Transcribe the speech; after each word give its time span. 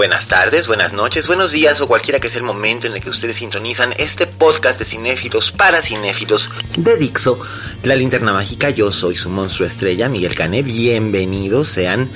Buenas 0.00 0.28
tardes, 0.28 0.66
buenas 0.66 0.94
noches, 0.94 1.26
buenos 1.26 1.52
días 1.52 1.78
o 1.82 1.86
cualquiera 1.86 2.18
que 2.18 2.30
sea 2.30 2.38
el 2.38 2.46
momento 2.46 2.86
en 2.86 2.94
el 2.94 3.02
que 3.02 3.10
ustedes 3.10 3.36
sintonizan 3.36 3.92
este 3.98 4.26
podcast 4.26 4.78
de 4.78 4.86
cinéfilos 4.86 5.52
para 5.52 5.82
cinéfilos 5.82 6.50
de 6.78 6.96
Dixo, 6.96 7.38
La 7.82 7.94
Linterna 7.94 8.32
Mágica. 8.32 8.70
Yo 8.70 8.92
soy 8.92 9.14
su 9.14 9.28
monstruo 9.28 9.68
estrella, 9.68 10.08
Miguel 10.08 10.34
Cane. 10.34 10.62
Bienvenidos 10.62 11.68
sean 11.68 12.10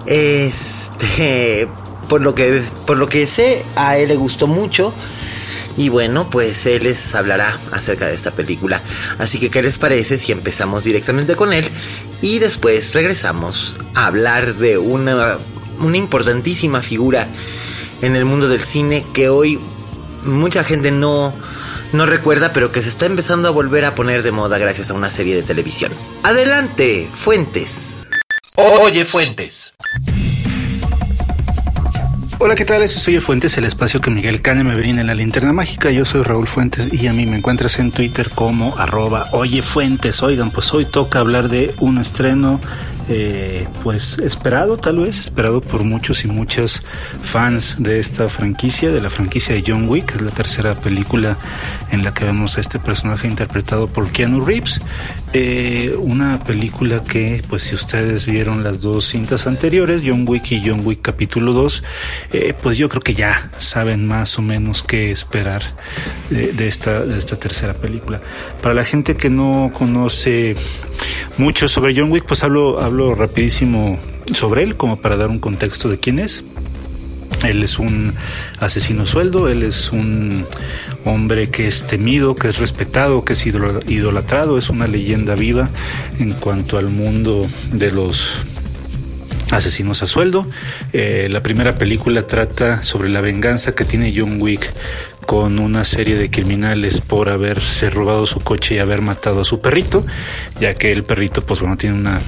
Este, 0.05 1.67
por 2.07 2.21
lo 2.21 2.35
que, 2.35 2.61
por 2.85 2.97
lo 2.97 3.09
que 3.09 3.25
sé, 3.25 3.65
a 3.75 3.97
él 3.97 4.09
le 4.09 4.15
gustó 4.15 4.45
mucho. 4.45 4.93
Y 5.77 5.89
bueno, 5.89 6.29
pues 6.29 6.65
él 6.65 6.83
les 6.83 7.15
hablará 7.15 7.59
acerca 7.71 8.07
de 8.07 8.15
esta 8.15 8.31
película. 8.31 8.81
Así 9.17 9.39
que, 9.39 9.49
¿qué 9.49 9.61
les 9.61 9.77
parece 9.77 10.17
si 10.17 10.31
empezamos 10.31 10.83
directamente 10.83 11.35
con 11.35 11.53
él 11.53 11.65
y 12.21 12.39
después 12.39 12.93
regresamos 12.93 13.77
a 13.93 14.07
hablar 14.07 14.55
de 14.55 14.77
una, 14.77 15.37
una 15.79 15.97
importantísima 15.97 16.81
figura 16.81 17.27
en 18.01 18.15
el 18.15 18.25
mundo 18.25 18.47
del 18.47 18.61
cine 18.61 19.05
que 19.13 19.29
hoy 19.29 19.59
mucha 20.23 20.63
gente 20.63 20.91
no, 20.91 21.33
no 21.93 22.05
recuerda, 22.05 22.53
pero 22.53 22.71
que 22.71 22.81
se 22.81 22.89
está 22.89 23.05
empezando 23.05 23.47
a 23.47 23.51
volver 23.51 23.85
a 23.85 23.95
poner 23.95 24.23
de 24.23 24.31
moda 24.31 24.57
gracias 24.57 24.89
a 24.89 24.93
una 24.93 25.09
serie 25.09 25.35
de 25.35 25.43
televisión. 25.43 25.91
Adelante, 26.23 27.09
Fuentes. 27.13 28.09
Oye, 28.55 29.05
Fuentes. 29.05 29.73
Hola, 32.37 32.55
¿qué 32.55 32.65
tal? 32.65 32.81
Eso 32.81 32.99
soy 32.99 33.17
Fuentes, 33.19 33.57
el 33.57 33.63
espacio 33.63 34.01
que 34.01 34.11
Miguel 34.11 34.41
Cane 34.41 34.65
me 34.65 34.75
brinda 34.75 34.99
en 34.99 35.07
la 35.07 35.15
linterna 35.15 35.53
mágica. 35.53 35.89
Yo 35.89 36.03
soy 36.03 36.21
Raúl 36.21 36.47
Fuentes 36.47 36.89
y 36.91 37.07
a 37.07 37.13
mí 37.13 37.25
me 37.25 37.37
encuentras 37.37 37.79
en 37.79 37.91
Twitter 37.91 38.29
como 38.29 38.77
arroba 38.77 39.29
Oye 39.31 39.61
Fuentes. 39.61 40.21
Oigan, 40.21 40.51
pues 40.51 40.73
hoy 40.73 40.83
toca 40.85 41.19
hablar 41.19 41.47
de 41.47 41.73
un 41.79 41.97
estreno 41.97 42.59
eh, 43.07 43.67
pues 43.83 44.17
esperado 44.17 44.77
tal 44.77 44.97
vez, 44.97 45.19
esperado 45.19 45.61
por 45.61 45.83
muchos 45.83 46.25
y 46.25 46.27
muchas 46.27 46.81
fans 47.23 47.75
de 47.77 47.99
esta 47.99 48.27
franquicia, 48.29 48.91
de 48.91 48.99
la 48.99 49.09
franquicia 49.09 49.53
de 49.53 49.63
John 49.65 49.87
Wick, 49.87 50.15
es 50.15 50.21
la 50.21 50.31
tercera 50.31 50.75
película 50.81 51.37
en 51.91 52.03
la 52.03 52.13
que 52.13 52.25
vemos 52.25 52.57
a 52.57 52.61
este 52.61 52.79
personaje 52.79 53.27
interpretado 53.27 53.87
por 53.87 54.11
Keanu 54.11 54.43
Reeves. 54.43 54.81
Eh, 55.37 55.93
una 55.99 56.41
película 56.45 57.03
que, 57.03 57.43
pues 57.49 57.63
si 57.63 57.75
ustedes 57.75 58.25
vieron 58.25 58.63
las 58.63 58.79
dos 58.79 59.09
cintas 59.09 59.47
anteriores, 59.47 60.01
John 60.05 60.23
Wick 60.25 60.49
y 60.53 60.63
John 60.65 60.79
Wick 60.85 61.01
capítulo 61.01 61.51
2, 61.51 61.83
eh, 62.31 62.53
pues 62.63 62.77
yo 62.77 62.87
creo 62.87 63.01
que 63.01 63.15
ya 63.15 63.51
saben 63.57 64.07
más 64.07 64.39
o 64.39 64.41
menos 64.41 64.81
qué 64.81 65.11
esperar 65.11 65.75
de, 66.29 66.53
de, 66.53 66.69
esta, 66.69 67.03
de 67.03 67.17
esta 67.17 67.37
tercera 67.37 67.73
película. 67.73 68.21
Para 68.61 68.73
la 68.75 68.85
gente 68.85 69.17
que 69.17 69.29
no 69.29 69.71
conoce 69.73 70.55
mucho 71.37 71.67
sobre 71.67 71.93
John 71.93 72.13
Wick, 72.13 72.25
pues 72.25 72.41
hablo, 72.45 72.79
hablo 72.79 73.13
rapidísimo 73.13 73.99
sobre 74.33 74.63
él, 74.63 74.77
como 74.77 75.01
para 75.01 75.17
dar 75.17 75.27
un 75.27 75.39
contexto 75.39 75.89
de 75.89 75.99
quién 75.99 76.19
es. 76.19 76.45
Él 77.43 77.63
es 77.63 77.79
un 77.79 78.13
asesino 78.59 79.05
sueldo, 79.05 79.49
él 79.49 79.63
es 79.63 79.91
un 79.91 80.45
hombre 81.03 81.49
que 81.49 81.67
es 81.67 81.85
temido, 81.85 82.35
que 82.35 82.47
es 82.47 82.57
respetado, 82.57 83.23
que 83.23 83.33
es 83.33 83.45
idolatrado, 83.45 84.57
es 84.57 84.69
una 84.69 84.87
leyenda 84.87 85.35
viva 85.35 85.69
en 86.19 86.31
cuanto 86.33 86.77
al 86.77 86.89
mundo 86.89 87.47
de 87.71 87.91
los 87.91 88.39
asesinos 89.51 90.01
a 90.03 90.07
sueldo. 90.07 90.47
Eh, 90.93 91.27
la 91.29 91.41
primera 91.43 91.75
película 91.75 92.25
trata 92.27 92.83
sobre 92.83 93.09
la 93.09 93.21
venganza 93.21 93.75
que 93.75 93.85
tiene 93.85 94.13
John 94.15 94.41
Wick 94.41 94.73
con 95.25 95.59
una 95.59 95.83
serie 95.83 96.15
de 96.15 96.29
criminales 96.29 97.01
por 97.01 97.29
haberse 97.29 97.89
robado 97.89 98.25
su 98.27 98.41
coche 98.41 98.75
y 98.75 98.79
haber 98.79 99.01
matado 99.01 99.41
a 99.41 99.45
su 99.45 99.59
perrito, 99.59 100.05
ya 100.59 100.75
que 100.75 100.91
el 100.91 101.03
perrito, 101.03 101.45
pues 101.45 101.61
bueno, 101.61 101.77
tiene 101.77 101.95
una, 101.95 102.21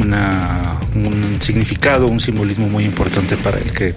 una 0.00 0.80
un 0.94 1.38
significado, 1.40 2.06
un 2.06 2.20
simbolismo 2.20 2.68
muy 2.68 2.84
importante 2.84 3.36
para 3.36 3.58
el 3.58 3.70
que 3.70 3.94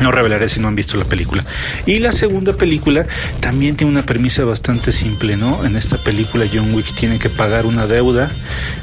no 0.00 0.10
revelaré 0.10 0.48
si 0.48 0.60
no 0.60 0.68
han 0.68 0.74
visto 0.74 0.96
la 0.96 1.04
película. 1.04 1.44
Y 1.86 1.98
la 1.98 2.12
segunda 2.12 2.54
película 2.54 3.06
también 3.40 3.76
tiene 3.76 3.92
una 3.92 4.02
premisa 4.02 4.44
bastante 4.44 4.92
simple, 4.92 5.36
¿no? 5.36 5.64
En 5.64 5.76
esta 5.76 5.98
película 5.98 6.46
John 6.52 6.74
Wick 6.74 6.94
tiene 6.94 7.18
que 7.18 7.30
pagar 7.30 7.66
una 7.66 7.86
deuda 7.86 8.30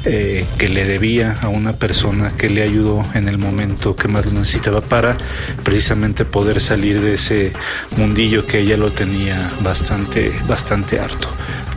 eh, 0.04 0.46
que 0.58 0.68
le 0.68 0.84
debía 0.84 1.38
a 1.42 1.48
una 1.48 1.74
persona 1.74 2.30
que 2.36 2.48
le 2.48 2.62
ayudó 2.62 3.04
en 3.14 3.28
el 3.28 3.38
momento 3.38 3.96
que 3.96 4.08
más 4.08 4.26
lo 4.26 4.32
necesitaba 4.32 4.80
para 4.80 5.16
precisamente 5.64 6.24
poder 6.24 6.60
salir 6.60 7.00
de 7.00 7.14
ese 7.14 7.52
mundillo 7.96 8.46
que 8.46 8.60
ella 8.60 8.76
lo 8.76 8.90
tenía 8.90 9.50
bastante, 9.62 10.32
bastante 10.46 11.00
harto. 11.00 11.28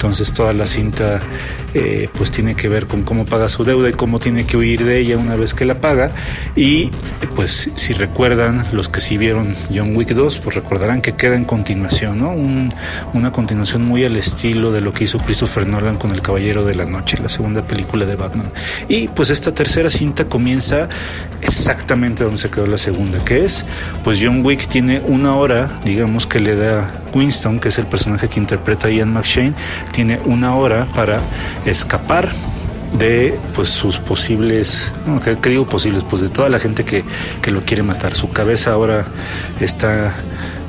Entonces 0.02 0.34
toda 0.34 0.52
la 0.52 0.66
cinta 0.66 1.22
eh, 1.76 2.10
pues 2.18 2.32
tiene 2.32 2.56
que 2.56 2.68
ver 2.68 2.88
con 2.88 3.04
cómo 3.04 3.24
paga 3.24 3.50
su 3.50 3.64
deuda 3.64 3.88
y 3.88 3.94
cómo 3.94 4.20
tiene 4.20 4.48
que 4.48 4.58
huir 4.58 4.84
de 4.84 4.98
ella 4.98 5.20
una 5.20 5.36
vez 5.36 5.54
que 5.54 5.64
la 5.64 5.76
paga. 5.76 6.10
Y 6.56 6.90
pues 7.36 7.70
si 7.76 7.94
recuerdan, 7.94 8.66
los 8.72 8.90
que 8.90 9.00
sí 9.00 9.20
vieron 9.20 9.56
John 9.72 9.96
Wick 9.96 10.10
2, 10.10 10.40
pues 10.40 10.56
recordarán 10.56 11.04
que 11.04 11.14
queda 11.14 11.36
en 11.36 11.46
continuación, 11.46 12.18
¿no? 12.18 12.32
Un, 12.32 12.74
una 13.14 13.32
continuación 13.32 13.84
muy 13.84 14.04
al 14.04 14.16
estilo 14.16 14.72
de 14.72 14.82
lo 14.82 14.92
que 14.92 15.04
hizo 15.04 15.20
Christopher 15.20 15.68
Nolan 15.68 15.98
con 15.98 16.10
El 16.10 16.24
Caballero 16.24 16.66
de 16.66 16.74
la 16.74 16.86
Noche, 16.86 17.20
la 17.22 17.30
segunda 17.30 17.62
película 17.62 18.08
de 18.08 18.16
Batman. 18.16 18.52
Y 18.90 19.08
pues 19.10 19.30
esta 19.30 19.54
tercera 19.54 19.92
cinta 19.92 20.26
comienza 20.26 20.90
exactamente 21.44 22.24
donde 22.24 22.40
se 22.40 22.50
quedó 22.50 22.66
la 22.66 22.80
segunda, 22.80 23.24
que 23.24 23.46
es, 23.46 23.66
pues 24.04 24.18
John 24.20 24.44
Wick 24.44 24.68
tiene 24.68 25.00
una 25.06 25.36
hora, 25.36 25.70
digamos 25.86 26.26
que 26.26 26.40
le 26.40 26.56
da 26.56 26.88
Winston, 27.14 27.60
que 27.60 27.70
es 27.70 27.78
el 27.78 27.86
personaje 27.86 28.28
que 28.28 28.40
interpreta 28.40 28.90
Ian 28.90 29.14
McShane, 29.14 29.54
tiene 29.92 30.20
una 30.26 30.56
hora 30.56 30.88
para 30.94 31.20
escapar 31.66 32.30
de 32.98 33.40
pues 33.56 33.70
sus 33.70 34.00
posibles, 34.00 34.92
¿qué, 35.24 35.50
digo 35.50 35.66
posibles? 35.66 36.04
Pues 36.04 36.22
de 36.22 36.30
toda 36.30 36.50
la 36.50 36.60
gente 36.60 36.84
que, 36.84 37.04
que 37.42 37.52
lo 37.52 37.62
quiere 37.62 37.84
matar. 37.84 38.16
Su 38.16 38.32
cabeza 38.32 38.74
ahora 38.74 39.06
está, 39.60 40.14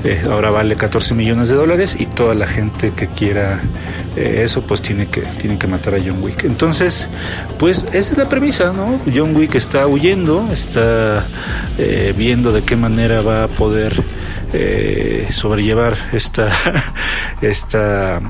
eh, 0.04 0.22
ahora 0.30 0.50
vale 0.50 0.76
14 0.76 1.14
millones 1.14 1.48
de 1.48 1.56
dólares 1.56 1.96
y 1.98 2.06
toda 2.06 2.34
la 2.34 2.46
gente 2.46 2.92
que 2.92 3.08
quiera 3.08 3.60
eh, 4.16 4.42
eso 4.44 4.62
pues 4.62 4.82
tiene 4.82 5.06
que, 5.06 5.22
tiene 5.22 5.58
que 5.58 5.66
matar 5.66 5.94
a 5.94 5.98
John 5.98 6.22
Wick. 6.22 6.44
Entonces, 6.44 7.08
pues 7.58 7.86
esa 7.92 8.12
es 8.12 8.18
la 8.18 8.28
premisa, 8.28 8.72
¿no? 8.72 9.00
John 9.12 9.34
Wick 9.34 9.54
está 9.54 9.86
huyendo, 9.86 10.46
está 10.52 11.24
eh, 11.78 12.14
viendo 12.16 12.52
de 12.52 12.62
qué 12.62 12.76
manera 12.76 13.22
va 13.22 13.44
a 13.44 13.48
poder 13.48 14.02
eh, 14.52 15.28
sobrellevar 15.30 15.96
esta 16.12 16.50
esta 17.42 18.20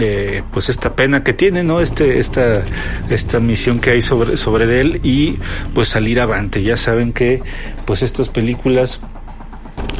eh, 0.00 0.42
pues 0.52 0.68
esta 0.68 0.94
pena 0.94 1.22
que 1.24 1.32
tiene 1.32 1.62
no 1.62 1.80
este 1.80 2.18
esta 2.18 2.62
esta 3.08 3.40
misión 3.40 3.80
que 3.80 3.90
hay 3.90 4.00
sobre 4.00 4.36
sobre 4.36 4.80
él 4.80 5.00
y 5.02 5.38
pues 5.74 5.88
salir 5.88 6.20
avante 6.20 6.62
ya 6.62 6.76
saben 6.76 7.12
que 7.12 7.42
pues 7.86 8.02
estas 8.02 8.28
películas 8.28 9.00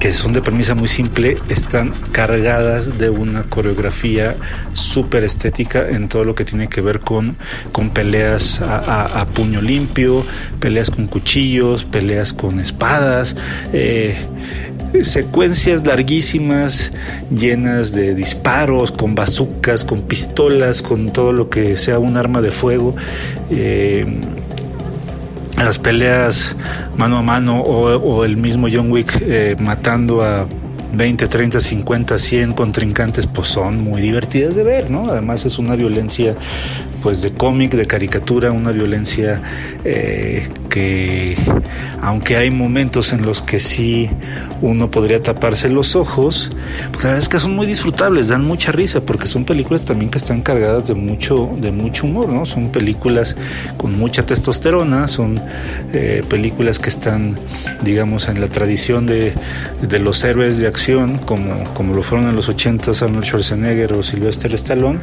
que 0.00 0.15
son 0.15 0.32
de 0.32 0.41
premisa 0.41 0.75
muy 0.75 0.88
simple, 0.88 1.37
están 1.50 1.93
cargadas 2.11 2.97
de 2.97 3.11
una 3.11 3.43
coreografía 3.43 4.35
súper 4.73 5.25
estética 5.25 5.91
en 5.91 6.09
todo 6.09 6.25
lo 6.25 6.35
que 6.35 6.47
tiene 6.47 6.69
que 6.69 6.81
ver 6.81 7.00
con, 7.00 7.37
con 7.71 7.91
peleas 7.91 8.62
a, 8.62 9.26
puño 9.35 9.61
limpio, 9.61 10.25
peleas 10.59 10.91
con 10.91 11.06
cuchillos, 11.06 11.85
peleas 11.85 12.33
con 12.33 12.61
espadas. 12.61 13.37
Eh, 13.75 14.17
secuencias 15.03 15.87
larguísimas 15.87 16.93
llenas 17.31 17.93
de 17.93 18.15
disparos, 18.15 18.93
con 18.93 19.15
bazucas, 19.15 19.85
con 19.85 20.03
pistolas, 20.03 20.83
con 20.83 21.13
todo 21.13 21.33
lo 21.33 21.49
que 21.49 21.77
sea 21.77 21.99
un 21.99 22.17
arma 22.17 22.41
de 22.41 22.51
fuego. 22.51 22.95
Eh, 23.51 24.05
las 25.57 25.79
peleas 25.79 26.57
mano 26.97 27.19
a 27.19 27.23
mano 27.23 27.61
o, 27.61 28.25
el 28.25 28.37
mismo 28.37 28.69
John 28.73 28.91
Wick 28.91 29.19
eh, 29.23 29.57
matando 29.59 30.23
a 30.23 30.47
20, 30.93 31.29
30, 31.29 31.61
50, 31.61 32.19
100 32.19 32.53
contrincantes, 32.53 33.27
pues 33.27 33.49
son 33.49 33.81
muy 33.83 34.03
divertidas 34.03 34.57
de 34.57 34.65
ver, 34.65 34.91
¿no? 34.91 35.09
Además 35.09 35.45
es 35.47 35.59
una 35.59 35.77
violencia 35.77 36.35
pues 37.02 37.23
de 37.23 37.32
cómic, 37.32 37.73
de 37.73 37.87
caricatura, 37.87 38.52
una 38.52 38.73
violencia 38.73 39.41
eh, 39.85 40.49
que 40.69 41.37
aunque 42.02 42.37
hay 42.37 42.50
momentos 42.50 43.12
en 43.12 43.23
los 43.23 43.43
que 43.43 43.58
sí 43.58 44.08
uno 44.62 44.91
podría 44.91 45.23
taparse 45.23 45.69
los 45.69 45.97
ojos, 45.97 46.50
pues 46.93 47.05
la 47.05 47.11
verdad 47.11 47.23
es 47.23 47.29
que 47.29 47.38
son 47.38 47.55
muy 47.55 47.67
disfrutables, 47.67 48.29
dan 48.29 48.44
mucha 48.44 48.73
risa, 48.73 49.00
porque 49.02 49.26
son 49.26 49.44
películas 49.44 49.85
también 49.85 50.11
que 50.11 50.19
están 50.19 50.43
cargadas 50.43 50.88
de 50.88 50.94
mucho, 50.94 51.50
de 51.61 51.73
mucho 51.73 52.06
humor, 52.06 52.29
¿no? 52.29 52.47
Son 52.47 52.69
películas 52.70 53.37
con 53.76 53.99
mucha 53.99 54.25
testosterona, 54.25 55.08
son 55.08 55.41
eh, 55.93 56.23
películas 56.29 56.79
que 56.79 56.88
están, 56.88 57.38
digamos, 57.82 58.29
en 58.29 58.41
la 58.41 58.49
tradición 58.49 59.06
de, 59.06 59.35
de 59.82 59.99
los 59.99 60.23
héroes 60.25 60.58
de 60.58 60.67
acción, 60.67 61.19
como, 61.19 61.64
como 61.75 61.94
lo 61.94 62.02
fueron 62.02 62.29
en 62.29 62.37
los 62.37 62.49
80s 62.50 63.02
Arnold 63.02 63.25
Schwarzenegger 63.25 63.93
o 63.94 64.02
Sylvester 64.02 64.55
Stallone, 64.55 65.00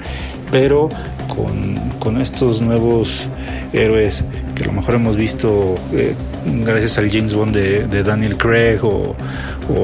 pero 0.51 0.89
con, 1.27 1.77
con 2.00 2.19
estos 2.22 2.62
nuevos 2.62 3.28
héroes 3.74 4.24
que 4.56 4.63
a 4.63 4.68
lo 4.68 4.74
mejor 4.74 4.95
hemos 4.95 5.16
visto 5.16 5.75
eh, 5.94 6.16
gracias 6.63 6.98
al 6.98 7.12
James 7.12 7.34
Bond 7.34 7.56
de, 7.56 8.04
Daniel 8.04 8.38
Craig 8.38 8.80
o, 8.81 9.16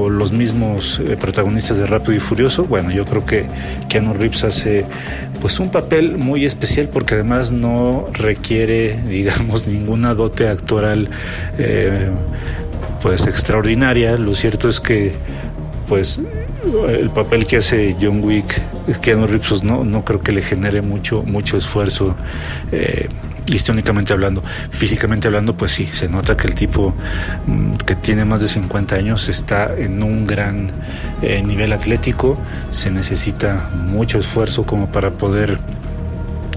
los 0.09 0.31
mismos 0.31 0.99
eh, 0.99 1.17
protagonistas 1.19 1.77
de 1.77 1.85
Rápido 1.85 2.13
y 2.13 2.19
Furioso, 2.19 2.63
bueno, 2.63 2.89
yo 2.89 3.03
creo 3.03 3.25
que 3.25 3.45
Keanu 3.89 4.13
Reeves 4.13 4.45
hace 4.45 4.85
pues 5.41 5.59
un 5.59 5.71
papel 5.71 6.17
muy 6.17 6.45
especial 6.45 6.87
porque 6.87 7.15
además 7.15 7.51
no 7.51 8.05
requiere, 8.13 8.97
digamos, 9.07 9.67
ninguna 9.67 10.13
dote 10.13 10.47
actoral 10.47 11.09
eh, 11.57 12.09
pues 13.01 13.27
extraordinaria. 13.27 14.17
Lo 14.17 14.33
cierto 14.35 14.69
es 14.69 14.79
que 14.79 15.11
pues 15.93 16.19
el 16.89 17.11
papel 17.11 17.45
que 17.45 17.57
hace 17.57 17.95
John 18.01 18.23
Wick, 18.23 18.59
Keanu 18.99 19.27
Reeves, 19.27 19.47
pues, 19.47 19.63
no, 19.63 19.85
no 19.85 20.03
creo 20.03 20.21
que 20.21 20.31
le 20.31 20.41
genere 20.41 20.81
mucho, 20.81 21.21
mucho 21.21 21.55
esfuerzo. 21.55 22.15
Eh, 22.71 23.09
histónicamente 23.45 24.11
hablando, 24.11 24.41
físicamente 24.71 25.27
hablando, 25.27 25.55
pues 25.55 25.71
sí, 25.71 25.85
se 25.85 26.09
nota 26.09 26.35
que 26.35 26.47
el 26.47 26.55
tipo 26.55 26.95
mm, 27.45 27.73
que 27.85 27.93
tiene 27.93 28.25
más 28.25 28.41
de 28.41 28.47
50 28.47 28.95
años 28.95 29.29
está 29.29 29.71
en 29.77 30.01
un 30.01 30.25
gran 30.25 30.71
eh, 31.21 31.43
nivel 31.43 31.71
atlético, 31.73 32.39
se 32.71 32.89
necesita 32.89 33.69
mucho 33.75 34.17
esfuerzo 34.17 34.65
como 34.65 34.91
para 34.91 35.11
poder 35.11 35.59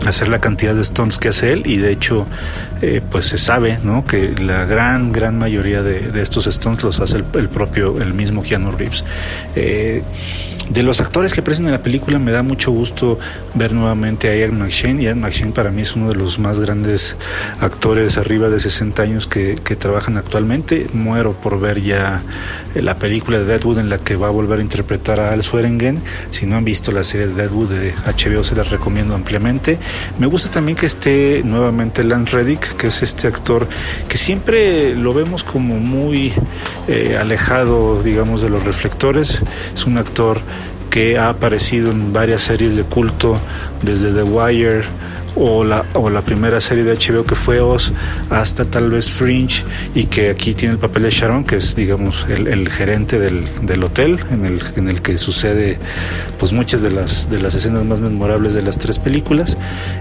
hacer 0.07 0.29
la 0.29 0.41
cantidad 0.41 0.75
de 0.75 0.85
stunts 0.85 1.19
que 1.19 1.29
hace 1.29 1.53
él 1.53 1.63
y 1.67 1.79
de 1.79 1.93
hecho 1.93 2.27
eh, 2.83 3.01
pues 3.11 3.27
se 3.27 3.39
sabe 3.39 3.79
¿no? 3.83 4.05
que 4.05 4.35
la 4.39 4.65
gran 4.65 5.13
gran 5.13 5.39
mayoría 5.39 5.83
de, 5.83 6.21
estos 6.21 6.45
stunts 6.45 6.83
los 6.83 7.01
hace 7.01 7.17
el, 7.17 7.49
propio 7.49 8.01
el 8.01 8.15
mismo 8.15 8.43
Keanu 8.43 8.73
Reeves 8.73 9.05
eh, 9.55 10.03
de 10.71 10.83
los 10.83 11.01
actores 11.01 11.33
que 11.33 11.41
aparecen 11.41 11.67
en 11.67 11.73
la 11.73 11.83
película 11.83 12.19
me 12.19 12.33
da 12.33 12.43
mucho 12.43 12.73
gusto 12.73 13.19
ver 13.55 13.73
nuevamente 13.73 14.29
a 14.29 14.37
Ian 14.37 14.59
McShane. 14.59 15.03
Ian 15.03 15.21
McShane 15.21 15.53
para 15.53 15.71
mí 15.71 15.83
es 15.83 15.95
uno 15.95 16.09
de 16.09 16.17
los 16.17 16.39
más 16.39 16.59
grandes 16.59 17.17
actores 17.61 18.19
arriba 18.19 18.49
de 18.49 18.59
60 18.59 19.03
años 19.03 19.27
que, 19.27 19.57
trabajan 19.77 20.17
actualmente. 20.17 20.87
Muero 20.93 21.35
por 21.35 21.61
ver 21.61 21.83
ya 21.83 22.23
la 22.75 22.99
película 22.99 23.39
de 23.39 23.45
Deadwood 23.45 23.79
en 23.79 23.91
la 23.91 23.99
que 23.99 24.17
va 24.17 24.29
a 24.29 24.31
volver 24.31 24.59
a 24.59 24.63
interpretar 24.63 25.21
a 25.21 25.33
Al 25.33 25.43
Swearingen. 25.43 26.01
Si 26.31 26.47
no 26.47 26.57
han 26.57 26.65
visto 26.65 26.93
la 26.93 27.05
serie 27.05 27.29
de 27.29 27.35
Deadwood 27.35 27.69
de 27.69 27.93
HBO 27.93 28.43
se 28.43 28.57
las 28.57 28.71
recomiendo 28.71 29.15
ampliamente. 29.15 29.79
Me 30.19 30.27
gusta 30.27 30.51
también 30.51 30.77
que 30.77 30.87
esté 30.87 31.43
nuevamente 31.45 32.03
Lance 32.05 32.37
Reddick, 32.37 32.77
que 32.77 32.89
es 32.89 33.03
este 33.03 33.29
actor 33.29 33.69
que 34.09 34.17
siempre 34.17 34.95
lo 34.97 35.13
vemos 35.15 35.45
como 35.45 35.77
muy 35.77 36.33
eh, 36.89 37.17
alejado, 37.21 38.03
digamos, 38.03 38.41
de 38.41 38.51
los 38.51 38.65
reflectores. 38.65 39.43
Es 39.75 39.87
un 39.87 39.99
actor 39.99 40.41
que 40.91 41.19
ha 41.19 41.29
aparecido 41.29 41.91
en 41.91 42.13
varias 42.13 42.43
series 42.43 42.77
de 42.77 42.85
culto, 42.85 43.39
desde 43.83 44.13
The 44.13 44.23
Wire 44.23 44.85
o 45.37 45.65
la, 45.65 45.85
o 45.93 46.09
la 46.09 46.23
primera 46.23 46.61
serie 46.61 46.83
de 46.83 46.95
HBO 46.95 47.25
que 47.25 47.35
fue 47.35 47.61
Oz, 47.61 47.93
hasta 48.31 48.65
tal 48.65 48.91
vez 48.91 49.11
Fringe, 49.11 49.65
y 49.95 50.05
que 50.05 50.31
aquí 50.31 50.55
tiene 50.55 50.75
el 50.75 50.81
papel 50.81 51.05
de 51.05 51.11
Sharon, 51.11 51.45
que 51.45 51.57
es, 51.57 51.77
digamos, 51.77 52.27
el, 52.29 52.69
gerente 52.71 53.19
del, 53.19 53.45
del, 53.63 53.85
hotel 53.85 54.19
en 54.31 54.47
el, 54.47 54.63
en 54.77 54.89
el 54.89 55.03
que 55.03 55.19
sucede 55.19 55.79
pues 56.39 56.53
muchas 56.53 56.83
de 56.83 56.91
las, 56.91 57.29
de 57.31 57.41
las 57.41 57.55
escenas 57.55 57.85
más 57.85 58.01
memorables 58.01 58.55
de 58.55 58.63
las 58.63 58.79
tres 58.79 58.99
películas, 58.99 59.59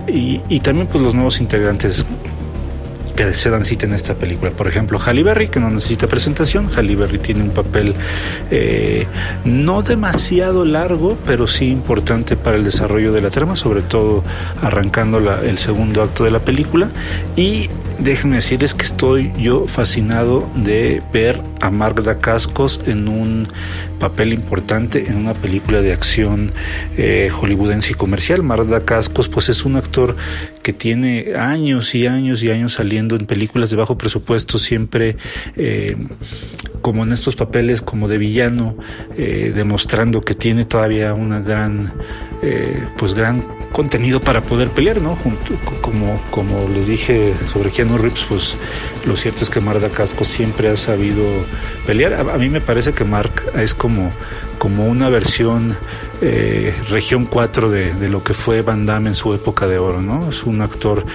y, 0.07 0.41
y 0.47 0.61
también 0.61 0.87
pues 0.87 1.03
los 1.03 1.13
nuevos 1.13 1.41
integrantes 1.41 2.05
que 3.15 3.33
se 3.33 3.49
dan 3.49 3.63
cita 3.63 3.85
en 3.85 3.93
esta 3.93 4.15
película. 4.15 4.51
Por 4.51 4.67
ejemplo, 4.67 4.99
Halle 4.99 5.23
Berry, 5.23 5.47
que 5.47 5.59
no 5.59 5.69
necesita 5.69 6.07
presentación. 6.07 6.69
Halle 6.75 6.95
Berry 6.95 7.17
tiene 7.17 7.43
un 7.43 7.49
papel 7.49 7.95
eh, 8.51 9.07
no 9.45 9.81
demasiado 9.81 10.65
largo, 10.65 11.17
pero 11.25 11.47
sí 11.47 11.69
importante 11.69 12.35
para 12.35 12.57
el 12.57 12.63
desarrollo 12.63 13.13
de 13.13 13.21
la 13.21 13.29
trama, 13.29 13.55
sobre 13.55 13.81
todo 13.81 14.23
arrancando 14.61 15.17
el 15.41 15.57
segundo 15.57 16.03
acto 16.03 16.23
de 16.23 16.31
la 16.31 16.39
película. 16.39 16.89
Y 17.35 17.69
déjenme 17.99 18.37
decirles 18.37 18.73
que 18.73 18.85
estoy 18.85 19.31
yo 19.37 19.67
fascinado 19.67 20.49
de 20.55 21.01
ver 21.13 21.41
a 21.61 21.69
Mark 21.69 22.03
Dacascos 22.03 22.81
en 22.87 23.07
un 23.07 23.47
papel 23.99 24.33
importante 24.33 25.07
en 25.07 25.17
una 25.17 25.33
película 25.33 25.81
de 25.81 25.93
acción 25.93 26.51
eh, 26.97 27.29
hollywoodense 27.31 27.91
y 27.91 27.95
comercial. 27.95 28.43
Mark 28.43 28.67
Dacascos 28.67 29.29
pues 29.29 29.49
es 29.49 29.65
un 29.65 29.75
actor 29.75 30.15
que 30.61 30.73
tiene 30.73 31.33
años 31.37 31.95
y 31.95 32.07
años 32.07 32.43
y 32.43 32.51
años 32.51 32.73
saliendo 32.73 33.15
en 33.15 33.25
películas 33.25 33.69
de 33.69 33.77
bajo 33.77 33.97
presupuesto, 33.97 34.57
siempre 34.57 35.17
eh, 35.55 35.95
como 36.81 37.03
en 37.03 37.11
estos 37.11 37.35
papeles 37.35 37.81
como 37.81 38.07
de 38.07 38.17
villano, 38.17 38.77
eh, 39.17 39.51
demostrando 39.55 40.21
que 40.21 40.35
tiene 40.35 40.65
todavía 40.65 41.13
una 41.13 41.39
gran, 41.39 41.93
pues 42.97 43.13
gran 43.13 43.41
contenido 43.71 44.21
para 44.21 44.41
poder 44.41 44.69
pelear, 44.69 45.01
¿no? 45.01 45.15
Junto, 45.15 45.53
como, 45.81 46.21
como 46.31 46.67
les 46.69 46.87
dije 46.87 47.33
sobre 47.51 47.71
Keanu 47.71 47.97
Reeves, 47.97 48.25
pues 48.27 48.57
lo 49.05 49.15
cierto 49.15 49.43
es 49.43 49.49
que 49.49 49.59
Marda 49.59 49.89
Casco 49.89 50.23
siempre 50.23 50.69
ha 50.69 50.77
sabido 50.77 51.25
pelear. 51.85 52.13
A, 52.13 52.37
mí 52.37 52.49
me 52.49 52.61
parece 52.61 52.93
que 52.93 53.03
Mark 53.03 53.43
es 53.55 53.73
como, 53.73 54.11
como 54.57 54.85
una 54.85 55.09
versión 55.09 55.77
eh, 56.21 56.73
región 56.89 57.25
4 57.25 57.69
de, 57.69 57.93
de, 57.93 58.09
lo 58.09 58.23
que 58.23 58.33
fue 58.33 58.61
Van 58.61 58.85
Damme 58.85 59.09
en 59.09 59.15
su 59.15 59.33
época 59.33 59.67
de 59.67 59.77
oro, 59.77 60.01
¿no? 60.01 60.29
Es 60.29 60.43
un 60.43 60.61
actor 60.61 61.05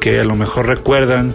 que 0.00 0.20
a 0.20 0.24
lo 0.24 0.36
mejor 0.36 0.66
recuerdan 0.66 1.34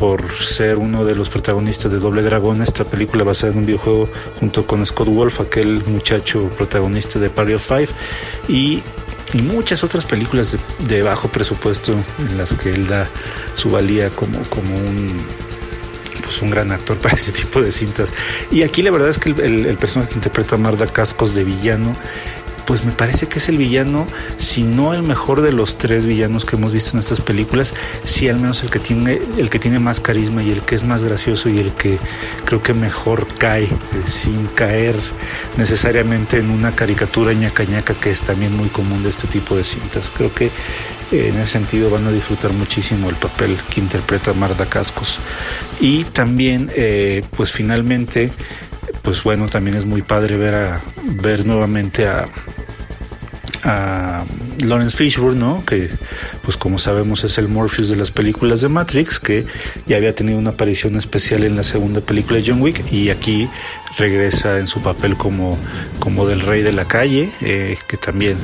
por 0.00 0.32
ser 0.32 0.78
uno 0.78 1.04
de 1.04 1.14
los 1.14 1.28
protagonistas 1.28 1.92
de 1.92 1.98
Doble 1.98 2.22
Dragón, 2.22 2.62
esta 2.62 2.84
película 2.84 3.22
basada 3.22 3.52
en 3.52 3.58
un 3.58 3.66
videojuego 3.66 4.08
junto 4.40 4.66
con 4.66 4.84
Scott 4.86 5.08
Wolf, 5.08 5.42
aquel 5.42 5.84
muchacho 5.84 6.50
protagonista 6.56 7.18
de 7.18 7.28
Party 7.28 7.52
of 7.52 7.62
Five, 7.62 7.88
y 8.48 8.82
muchas 9.34 9.84
otras 9.84 10.06
películas 10.06 10.56
de, 10.78 11.02
bajo 11.02 11.28
presupuesto 11.28 11.94
en 12.18 12.38
las 12.38 12.54
que 12.54 12.70
él 12.70 12.88
da 12.88 13.08
su 13.54 13.70
valía 13.70 14.08
como, 14.08 14.40
como 14.44 14.74
un 14.74 15.20
pues 16.22 16.40
un 16.42 16.50
gran 16.50 16.72
actor 16.72 16.96
para 17.02 17.16
ese 17.16 17.32
tipo 17.32 17.60
de 17.60 17.70
cintas. 17.70 18.08
Y 18.50 18.62
aquí 18.62 18.82
la 18.82 18.90
verdad 18.90 19.10
es 19.10 19.18
que 19.18 19.30
el, 19.30 19.66
el 19.66 19.76
personaje 19.76 20.12
que 20.12 20.16
interpreta 20.16 20.54
a 20.54 20.58
Marda 20.58 20.86
Cascos 20.86 21.34
de 21.34 21.44
villano 21.44 21.92
pues 22.66 22.84
me 22.84 22.92
parece 22.92 23.26
que 23.26 23.38
es 23.38 23.48
el 23.48 23.58
villano, 23.58 24.06
si 24.38 24.62
no 24.62 24.94
el 24.94 25.02
mejor 25.02 25.42
de 25.42 25.52
los 25.52 25.78
tres 25.78 26.06
villanos 26.06 26.44
que 26.44 26.56
hemos 26.56 26.72
visto 26.72 26.92
en 26.92 27.00
estas 27.00 27.20
películas, 27.20 27.74
sí 28.04 28.28
al 28.28 28.38
menos 28.38 28.62
el 28.62 28.70
que 28.70 28.78
tiene, 28.78 29.20
el 29.38 29.50
que 29.50 29.58
tiene 29.58 29.78
más 29.78 30.00
carisma 30.00 30.42
y 30.42 30.50
el 30.50 30.62
que 30.62 30.74
es 30.74 30.84
más 30.84 31.04
gracioso 31.04 31.48
y 31.48 31.58
el 31.58 31.72
que 31.72 31.98
creo 32.44 32.62
que 32.62 32.74
mejor 32.74 33.26
cae, 33.38 33.64
eh, 33.64 33.68
sin 34.06 34.46
caer 34.48 34.96
necesariamente 35.56 36.38
en 36.38 36.50
una 36.50 36.74
caricatura 36.74 37.32
ñaca 37.32 37.64
ñaca 37.64 37.94
que 37.94 38.10
es 38.10 38.22
también 38.22 38.56
muy 38.56 38.68
común 38.68 39.02
de 39.02 39.10
este 39.10 39.26
tipo 39.26 39.56
de 39.56 39.64
cintas. 39.64 40.10
Creo 40.16 40.32
que 40.32 40.46
eh, 40.46 41.28
en 41.28 41.36
ese 41.36 41.52
sentido 41.52 41.90
van 41.90 42.06
a 42.06 42.12
disfrutar 42.12 42.52
muchísimo 42.52 43.10
el 43.10 43.16
papel 43.16 43.56
que 43.72 43.80
interpreta 43.80 44.32
Marda 44.32 44.66
Cascos. 44.66 45.18
Y 45.80 46.04
también, 46.04 46.70
eh, 46.74 47.22
pues 47.36 47.52
finalmente, 47.52 48.30
pues 49.02 49.22
bueno, 49.22 49.48
también 49.48 49.76
es 49.76 49.84
muy 49.84 50.02
padre 50.02 50.36
ver 50.36 50.54
a 50.54 50.80
ver 51.22 51.46
nuevamente 51.46 52.06
a, 52.06 52.26
a 53.64 54.24
Lawrence 54.64 54.96
Fishburne, 54.96 55.38
¿no? 55.38 55.64
Que, 55.64 55.90
pues 56.42 56.56
como 56.56 56.78
sabemos, 56.78 57.24
es 57.24 57.38
el 57.38 57.48
Morpheus 57.48 57.88
de 57.88 57.96
las 57.96 58.10
películas 58.10 58.60
de 58.60 58.68
Matrix, 58.68 59.20
que 59.20 59.46
ya 59.86 59.96
había 59.96 60.14
tenido 60.14 60.38
una 60.38 60.50
aparición 60.50 60.96
especial 60.96 61.44
en 61.44 61.56
la 61.56 61.62
segunda 61.62 62.00
película 62.00 62.38
de 62.38 62.44
John 62.46 62.60
Wick 62.60 62.92
y 62.92 63.10
aquí 63.10 63.48
regresa 63.98 64.58
en 64.58 64.66
su 64.66 64.82
papel 64.82 65.16
como, 65.16 65.58
como 65.98 66.26
del 66.26 66.40
rey 66.40 66.62
de 66.62 66.72
la 66.72 66.86
calle, 66.86 67.30
eh, 67.42 67.76
que 67.88 67.96
también 67.96 68.36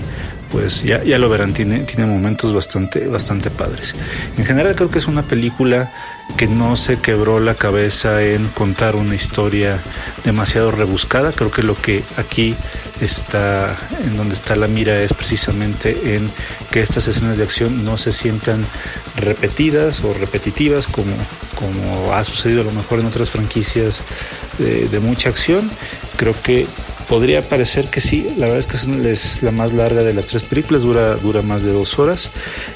pues 0.50 0.84
ya, 0.84 1.02
ya 1.02 1.18
lo 1.18 1.28
verán, 1.28 1.52
tiene, 1.52 1.80
tiene 1.80 2.06
momentos 2.06 2.54
bastante, 2.54 3.06
bastante 3.08 3.50
padres. 3.50 3.94
En 4.38 4.44
general 4.44 4.74
creo 4.74 4.90
que 4.90 4.98
es 4.98 5.06
una 5.06 5.22
película 5.22 5.92
que 6.36 6.46
no 6.46 6.76
se 6.76 6.98
quebró 6.98 7.40
la 7.40 7.54
cabeza 7.54 8.22
en 8.22 8.48
contar 8.48 8.94
una 8.94 9.14
historia 9.14 9.80
demasiado 10.24 10.70
rebuscada. 10.70 11.32
Creo 11.32 11.50
que 11.50 11.62
lo 11.62 11.74
que 11.74 12.02
aquí 12.16 12.54
está, 13.00 13.76
en 14.04 14.16
donde 14.16 14.34
está 14.34 14.54
la 14.54 14.66
mira 14.66 15.00
es 15.00 15.14
precisamente 15.14 16.16
en 16.16 16.30
que 16.70 16.80
estas 16.80 17.08
escenas 17.08 17.38
de 17.38 17.44
acción 17.44 17.84
no 17.84 17.96
se 17.96 18.12
sientan 18.12 18.64
repetidas 19.16 20.02
o 20.04 20.12
repetitivas 20.12 20.86
como, 20.86 21.14
como 21.54 22.12
ha 22.12 22.22
sucedido 22.24 22.60
a 22.60 22.64
lo 22.64 22.72
mejor 22.72 23.00
en 23.00 23.06
otras 23.06 23.30
franquicias 23.30 24.02
de, 24.58 24.88
de 24.88 25.00
mucha 25.00 25.30
acción. 25.30 25.70
Creo 26.16 26.34
que 26.42 26.66
Podría 27.08 27.48
parecer 27.48 27.88
que 27.88 28.00
sí, 28.00 28.34
la 28.36 28.46
verdad 28.46 28.58
es 28.58 28.66
que 28.66 29.12
es 29.12 29.42
la 29.42 29.52
más 29.52 29.72
larga 29.72 30.02
de 30.02 30.12
las 30.12 30.26
tres 30.26 30.42
películas, 30.42 30.82
dura, 30.82 31.14
dura 31.14 31.40
más 31.40 31.62
de 31.62 31.72
dos 31.72 31.98
horas. 32.00 32.30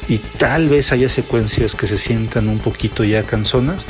Y 0.08 0.18
tal 0.18 0.68
vez 0.68 0.92
haya 0.92 1.08
secuencias 1.08 1.74
que 1.74 1.88
se 1.88 1.98
sientan 1.98 2.48
un 2.48 2.60
poquito 2.60 3.02
ya 3.02 3.24
canzonas, 3.24 3.86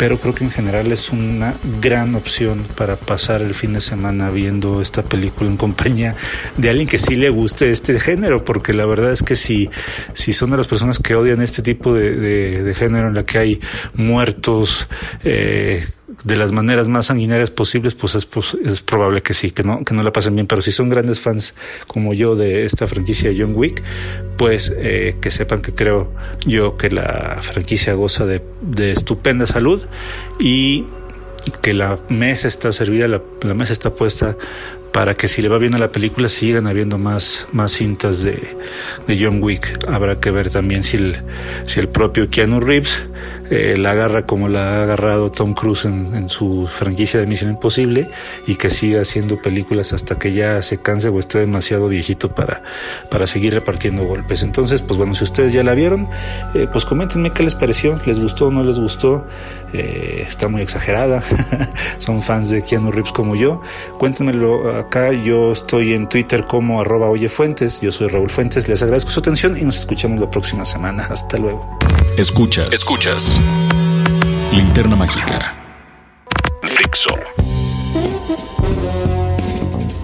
pero 0.00 0.16
creo 0.16 0.34
que 0.34 0.44
en 0.44 0.50
general 0.50 0.90
es 0.92 1.10
una 1.10 1.56
gran 1.78 2.14
opción 2.14 2.64
para 2.74 2.96
pasar 2.96 3.42
el 3.42 3.54
fin 3.54 3.74
de 3.74 3.82
semana 3.82 4.30
viendo 4.30 4.80
esta 4.80 5.04
película 5.04 5.50
en 5.50 5.58
compañía 5.58 6.16
de 6.56 6.70
alguien 6.70 6.88
que 6.88 6.98
sí 6.98 7.16
le 7.16 7.28
guste 7.28 7.70
este 7.70 8.00
género, 8.00 8.42
porque 8.42 8.72
la 8.72 8.86
verdad 8.86 9.12
es 9.12 9.22
que 9.22 9.36
si, 9.36 9.68
si 10.14 10.32
son 10.32 10.52
de 10.52 10.56
las 10.56 10.68
personas 10.68 11.00
que 11.00 11.14
odian 11.14 11.42
este 11.42 11.60
tipo 11.60 11.92
de, 11.92 12.74
género 12.78 13.08
en 13.08 13.14
la 13.14 13.26
que 13.26 13.36
hay 13.36 13.60
muertos, 13.92 14.88
eh, 15.22 15.84
de 16.24 16.36
las 16.36 16.52
maneras 16.52 16.88
más 16.88 17.06
sanguinarias 17.06 17.50
posibles, 17.50 17.94
pues 17.94 18.14
es, 18.14 18.26
pues 18.26 18.56
es, 18.64 18.82
probable 18.82 19.22
que 19.22 19.32
sí, 19.32 19.50
que 19.50 19.62
no, 19.62 19.84
que 19.84 19.94
no 19.94 20.02
la 20.02 20.12
pasen 20.12 20.34
bien. 20.34 20.46
Pero 20.46 20.60
si 20.60 20.72
son 20.72 20.88
grandes 20.88 21.20
fans 21.20 21.54
como 21.86 22.14
yo 22.14 22.36
de 22.36 22.64
esta 22.64 22.86
franquicia 22.86 23.30
de 23.30 23.40
John 23.40 23.52
Wick, 23.54 23.82
pues 24.40 24.72
eh, 24.74 25.16
que 25.20 25.30
sepan 25.30 25.60
que 25.60 25.74
creo 25.74 26.10
yo 26.46 26.78
que 26.78 26.88
la 26.88 27.36
franquicia 27.42 27.92
goza 27.92 28.24
de, 28.24 28.40
de 28.62 28.90
estupenda 28.92 29.44
salud 29.44 29.82
y 30.38 30.86
que 31.60 31.74
la 31.74 31.98
mesa 32.08 32.48
está 32.48 32.72
servida, 32.72 33.06
la, 33.06 33.20
la 33.42 33.52
mesa 33.52 33.74
está 33.74 33.94
puesta 33.94 34.38
para 34.92 35.16
que 35.16 35.28
si 35.28 35.42
le 35.42 35.48
va 35.48 35.58
bien 35.58 35.74
a 35.74 35.78
la 35.78 35.92
película 35.92 36.28
sigan 36.28 36.66
habiendo 36.66 36.98
más, 36.98 37.48
más 37.52 37.72
cintas 37.72 38.22
de, 38.22 38.56
de 39.06 39.18
John 39.22 39.42
Wick. 39.42 39.86
Habrá 39.88 40.18
que 40.20 40.30
ver 40.30 40.50
también 40.50 40.84
si 40.84 40.96
el, 40.96 41.22
si 41.64 41.80
el 41.80 41.88
propio 41.88 42.28
Keanu 42.30 42.60
Reeves 42.60 43.04
eh, 43.50 43.76
la 43.76 43.90
agarra 43.90 44.26
como 44.26 44.48
la 44.48 44.78
ha 44.78 44.82
agarrado 44.84 45.32
Tom 45.32 45.54
Cruise 45.54 45.84
en, 45.84 46.28
su 46.28 46.68
franquicia 46.68 47.18
de 47.18 47.26
Misión 47.26 47.50
Imposible 47.50 48.08
y 48.46 48.54
que 48.54 48.70
siga 48.70 49.02
haciendo 49.02 49.42
películas 49.42 49.92
hasta 49.92 50.16
que 50.16 50.32
ya 50.32 50.62
se 50.62 50.80
canse 50.80 51.08
o 51.08 51.18
esté 51.18 51.40
demasiado 51.40 51.88
viejito 51.88 52.32
para, 52.32 52.62
para 53.10 53.26
seguir 53.26 53.52
repartiendo 53.52 54.04
golpes. 54.04 54.44
Entonces, 54.44 54.82
pues 54.82 54.96
bueno, 54.96 55.14
si 55.14 55.24
ustedes 55.24 55.52
ya 55.52 55.64
la 55.64 55.74
vieron, 55.74 56.08
eh, 56.54 56.68
pues 56.72 56.84
coméntenme 56.84 57.32
qué 57.32 57.42
les 57.42 57.56
pareció, 57.56 58.00
les 58.06 58.20
gustó 58.20 58.46
o 58.46 58.50
no 58.52 58.62
les 58.62 58.78
gustó, 58.78 59.26
eh, 59.72 60.24
está 60.28 60.46
muy 60.46 60.62
exagerada, 60.62 61.20
son 61.98 62.22
fans 62.22 62.50
de 62.50 62.62
Keanu 62.62 62.92
Reeves 62.92 63.12
como 63.12 63.34
yo, 63.34 63.62
cuéntenmelo 63.98 64.78
acá, 64.80 65.12
yo 65.12 65.52
estoy 65.52 65.92
en 65.92 66.08
Twitter 66.08 66.44
como 66.46 66.80
arroba 66.80 67.08
oyefuentes, 67.08 67.80
yo 67.80 67.92
soy 67.92 68.08
Raúl 68.08 68.30
Fuentes, 68.30 68.68
les 68.68 68.82
agradezco 68.82 69.10
su 69.10 69.20
atención 69.20 69.56
y 69.56 69.62
nos 69.62 69.78
escuchamos 69.78 70.20
la 70.20 70.30
próxima 70.30 70.64
semana, 70.64 71.04
hasta 71.04 71.36
luego. 71.36 71.78
Escuchas. 72.16 72.72
Escuchas. 72.72 73.40
Linterna 74.52 74.96
mágica. 74.96 75.56
Fixo. 76.62 77.14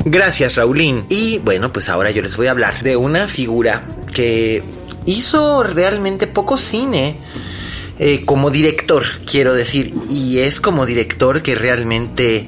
Gracias, 0.04 0.54
Raulín. 0.54 1.04
Y 1.09 1.38
bueno, 1.38 1.73
pues 1.73 1.88
ahora 1.88 2.11
yo 2.12 2.23
les 2.23 2.37
voy 2.37 2.47
a 2.47 2.52
hablar 2.52 2.80
de 2.83 2.97
una 2.97 3.26
figura 3.26 3.83
que 4.14 4.62
hizo 5.04 5.64
realmente 5.64 6.26
poco 6.26 6.59
cine. 6.59 7.16
Eh, 7.99 8.25
como 8.25 8.50
director, 8.50 9.04
quiero 9.25 9.54
decir, 9.54 9.95
y 10.11 10.38
es 10.40 10.61
como 10.61 10.85
director 10.85 11.42
que 11.42 11.54
realmente 11.54 12.47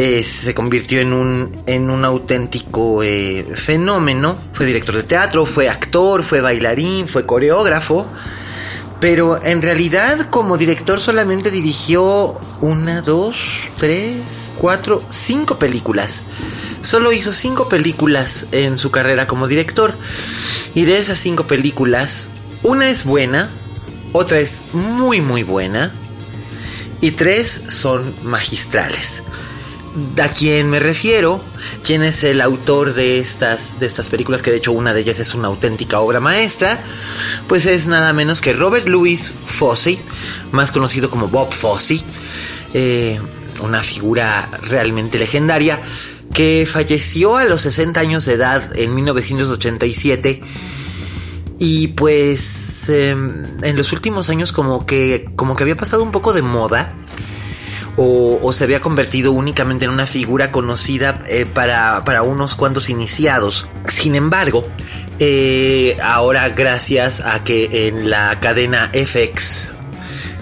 eh, 0.00 0.22
se 0.22 0.54
convirtió 0.54 1.00
en 1.00 1.12
un, 1.12 1.60
en 1.66 1.90
un 1.90 2.04
auténtico 2.04 3.02
eh, 3.02 3.44
fenómeno. 3.56 4.38
Fue 4.52 4.64
director 4.64 4.94
de 4.94 5.02
teatro, 5.02 5.44
fue 5.44 5.68
actor, 5.68 6.22
fue 6.22 6.40
bailarín, 6.40 7.08
fue 7.08 7.26
coreógrafo. 7.26 8.06
Pero 9.00 9.42
en 9.42 9.60
realidad 9.60 10.30
como 10.30 10.56
director 10.56 11.00
solamente 11.00 11.50
dirigió 11.50 12.38
una, 12.60 13.02
dos, 13.02 13.34
tres, 13.76 14.14
cuatro, 14.56 15.02
cinco 15.10 15.58
películas. 15.58 16.22
Solo 16.80 17.10
hizo 17.10 17.32
cinco 17.32 17.68
películas 17.68 18.46
en 18.52 18.78
su 18.78 18.92
carrera 18.92 19.26
como 19.26 19.48
director. 19.48 19.98
Y 20.76 20.84
de 20.84 20.98
esas 20.98 21.18
cinco 21.18 21.48
películas, 21.48 22.30
una 22.62 22.88
es 22.88 23.04
buena, 23.04 23.50
otra 24.12 24.38
es 24.38 24.62
muy 24.72 25.20
muy 25.20 25.42
buena 25.42 25.92
y 27.00 27.10
tres 27.10 27.62
son 27.68 28.14
magistrales. 28.22 29.24
¿A 30.22 30.28
quién 30.28 30.70
me 30.70 30.80
refiero? 30.80 31.40
¿Quién 31.82 32.02
es 32.02 32.22
el 32.22 32.40
autor 32.40 32.94
de 32.94 33.18
estas, 33.18 33.80
de 33.80 33.86
estas 33.86 34.08
películas? 34.08 34.42
Que 34.42 34.50
de 34.50 34.58
hecho 34.58 34.72
una 34.72 34.94
de 34.94 35.00
ellas 35.00 35.18
es 35.18 35.34
una 35.34 35.48
auténtica 35.48 36.00
obra 36.00 36.20
maestra. 36.20 36.80
Pues 37.48 37.66
es 37.66 37.88
nada 37.88 38.12
menos 38.12 38.40
que 38.40 38.52
Robert 38.52 38.88
Louis 38.88 39.34
Fosse, 39.46 39.98
más 40.52 40.72
conocido 40.72 41.10
como 41.10 41.28
Bob 41.28 41.52
Fosse. 41.52 42.02
Eh, 42.74 43.18
una 43.60 43.82
figura 43.82 44.48
realmente 44.62 45.18
legendaria 45.18 45.80
que 46.32 46.68
falleció 46.70 47.36
a 47.36 47.44
los 47.44 47.62
60 47.62 47.98
años 47.98 48.24
de 48.24 48.34
edad 48.34 48.62
en 48.78 48.94
1987 48.94 50.42
y 51.58 51.88
pues 51.88 52.88
em, 52.88 53.46
en 53.62 53.76
los 53.76 53.92
últimos 53.92 54.30
años 54.30 54.52
como 54.52 54.86
que 54.86 55.28
como 55.34 55.56
que 55.56 55.64
había 55.64 55.76
pasado 55.76 56.02
un 56.02 56.12
poco 56.12 56.32
de 56.32 56.42
moda 56.42 56.94
o, 58.00 58.52
se 58.52 58.62
había 58.62 58.80
convertido 58.80 59.32
únicamente 59.32 59.84
en 59.84 59.90
una 59.90 60.06
figura 60.06 60.52
conocida 60.52 61.20
eh, 61.26 61.46
para, 61.46 62.04
para, 62.04 62.22
unos 62.22 62.54
cuantos 62.54 62.88
iniciados. 62.90 63.66
Sin 63.88 64.14
embargo, 64.14 64.64
eh, 65.18 65.96
ahora 66.00 66.48
gracias 66.50 67.20
a 67.20 67.42
que 67.42 67.88
en 67.88 68.08
la 68.08 68.38
cadena 68.38 68.92
FX, 68.94 69.72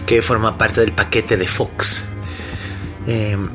que 0.04 0.20
forma 0.20 0.58
parte 0.58 0.82
del 0.82 0.92
paquete 0.92 1.38
de 1.38 1.48
Fox, 1.48 2.04
em, 3.06 3.48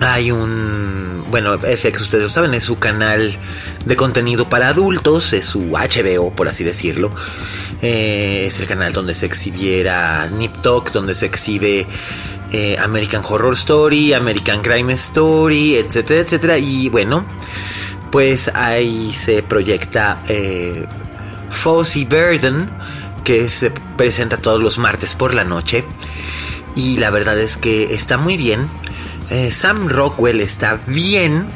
hay 0.00 0.30
un... 0.30 1.24
Bueno, 1.30 1.58
FX 1.58 2.02
ustedes 2.02 2.24
lo 2.24 2.28
saben, 2.28 2.52
es 2.52 2.64
su 2.64 2.78
canal 2.78 3.38
de 3.86 3.96
contenido 3.96 4.50
para 4.50 4.68
adultos, 4.68 5.32
es 5.32 5.46
su 5.46 5.70
HBO, 5.70 6.34
por 6.34 6.48
así 6.48 6.62
decirlo. 6.62 7.10
Eh, 7.80 8.44
es 8.46 8.60
el 8.60 8.66
canal 8.66 8.92
donde 8.92 9.14
se 9.14 9.26
exhibiera 9.26 10.28
Nip 10.28 10.54
donde 10.56 11.14
se 11.14 11.26
exhibe 11.26 11.86
eh, 12.52 12.76
American 12.78 13.22
Horror 13.28 13.54
Story, 13.54 14.12
American 14.12 14.62
Crime 14.62 14.92
Story, 14.94 15.76
etcétera, 15.76 16.20
etcétera. 16.20 16.58
Y 16.58 16.88
bueno, 16.88 17.24
pues 18.10 18.50
ahí 18.54 19.10
se 19.12 19.42
proyecta 19.42 20.22
eh, 20.28 20.86
Burden, 22.08 22.68
que 23.24 23.48
se 23.48 23.70
presenta 23.70 24.36
todos 24.36 24.62
los 24.62 24.78
martes 24.78 25.14
por 25.14 25.34
la 25.34 25.44
noche. 25.44 25.84
Y 26.76 26.98
la 26.98 27.10
verdad 27.10 27.38
es 27.38 27.56
que 27.56 27.94
está 27.94 28.18
muy 28.18 28.36
bien. 28.36 28.68
Eh, 29.30 29.50
Sam 29.50 29.88
Rockwell 29.88 30.40
está 30.40 30.78
bien 30.86 31.48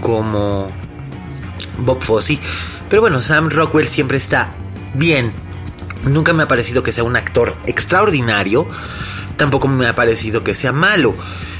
como 0.00 0.70
Bob 1.78 2.02
Fosse. 2.02 2.38
Pero 2.88 3.02
bueno, 3.02 3.20
Sam 3.20 3.50
Rockwell 3.50 3.88
siempre 3.88 4.18
está 4.18 4.54
bien. 4.94 5.32
Nunca 6.04 6.32
me 6.32 6.44
ha 6.44 6.48
parecido 6.48 6.82
que 6.82 6.92
sea 6.92 7.04
un 7.04 7.16
actor 7.16 7.56
extraordinario 7.66 8.68
tampoco 9.36 9.68
me 9.68 9.86
ha 9.86 9.94
parecido 9.94 10.44
que 10.44 10.54
sea 10.54 10.72
malo. 10.72 11.14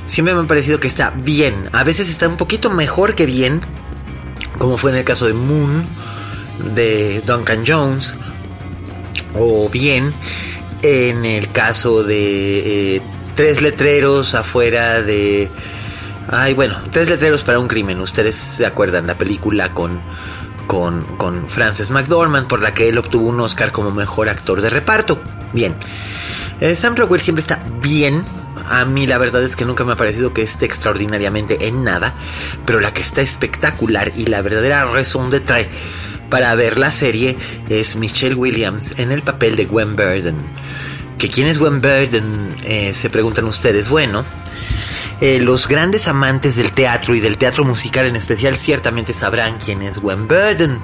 Siempre 0.06 0.34
me 0.34 0.42
ha 0.42 0.44
parecido 0.44 0.80
que 0.80 0.88
está 0.88 1.10
bien. 1.10 1.54
A 1.72 1.84
veces 1.84 2.10
está 2.10 2.28
un 2.28 2.36
poquito 2.36 2.70
mejor 2.70 3.14
que 3.14 3.26
bien. 3.26 3.60
Como 4.58 4.76
fue 4.76 4.90
en 4.90 4.98
el 4.98 5.04
caso 5.04 5.26
de 5.26 5.32
Moon, 5.32 5.86
de 6.74 7.22
Duncan 7.26 7.64
Jones. 7.66 8.14
O 9.38 9.68
bien 9.68 10.12
en 10.82 11.24
el 11.24 11.50
caso 11.50 12.04
de 12.04 12.96
eh, 12.96 13.02
Tres 13.34 13.62
letreros 13.62 14.36
afuera 14.36 15.02
de... 15.02 15.50
Ay, 16.28 16.54
bueno, 16.54 16.76
Tres 16.92 17.10
letreros 17.10 17.42
para 17.42 17.58
un 17.58 17.66
crimen. 17.66 18.00
Ustedes 18.00 18.36
se 18.36 18.64
acuerdan 18.64 19.06
la 19.06 19.18
película 19.18 19.74
con 19.74 20.00
con, 20.66 21.02
con 21.16 21.48
Frances 21.48 21.90
McDormand, 21.90 22.46
por 22.46 22.62
la 22.62 22.74
que 22.74 22.88
él 22.88 22.98
obtuvo 22.98 23.28
un 23.28 23.40
Oscar 23.40 23.72
como 23.72 23.90
mejor 23.90 24.28
actor 24.28 24.60
de 24.60 24.70
reparto. 24.70 25.20
Bien, 25.52 25.74
eh, 26.70 26.74
Sam 26.74 26.96
Rockwell 26.96 27.20
siempre 27.20 27.42
está 27.42 27.62
bien, 27.82 28.24
a 28.66 28.84
mí 28.84 29.06
la 29.06 29.18
verdad 29.18 29.42
es 29.42 29.54
que 29.54 29.64
nunca 29.64 29.84
me 29.84 29.92
ha 29.92 29.96
parecido 29.96 30.32
que 30.32 30.42
esté 30.42 30.64
extraordinariamente 30.64 31.68
en 31.68 31.84
nada, 31.84 32.14
pero 32.64 32.80
la 32.80 32.94
que 32.94 33.02
está 33.02 33.20
espectacular 33.20 34.12
y 34.16 34.26
la 34.26 34.40
verdadera 34.40 34.84
razón 34.84 35.28
de 35.28 35.40
trae 35.40 35.68
para 36.30 36.54
ver 36.54 36.78
la 36.78 36.90
serie 36.90 37.36
es 37.68 37.96
Michelle 37.96 38.34
Williams 38.34 38.98
en 38.98 39.12
el 39.12 39.22
papel 39.22 39.56
de 39.56 39.66
Gwen 39.66 39.94
Burden. 39.94 40.36
¿Que 41.18 41.28
quién 41.28 41.46
es 41.46 41.58
Gwen 41.58 41.80
Burden? 41.80 42.56
Eh, 42.64 42.92
se 42.94 43.10
preguntan 43.10 43.44
ustedes. 43.44 43.88
Bueno, 43.88 44.24
eh, 45.20 45.40
los 45.40 45.68
grandes 45.68 46.08
amantes 46.08 46.56
del 46.56 46.72
teatro 46.72 47.14
y 47.14 47.20
del 47.20 47.38
teatro 47.38 47.64
musical 47.64 48.06
en 48.06 48.16
especial 48.16 48.56
ciertamente 48.56 49.12
sabrán 49.12 49.58
quién 49.58 49.82
es 49.82 49.98
Gwen 49.98 50.26
Burden. 50.26 50.80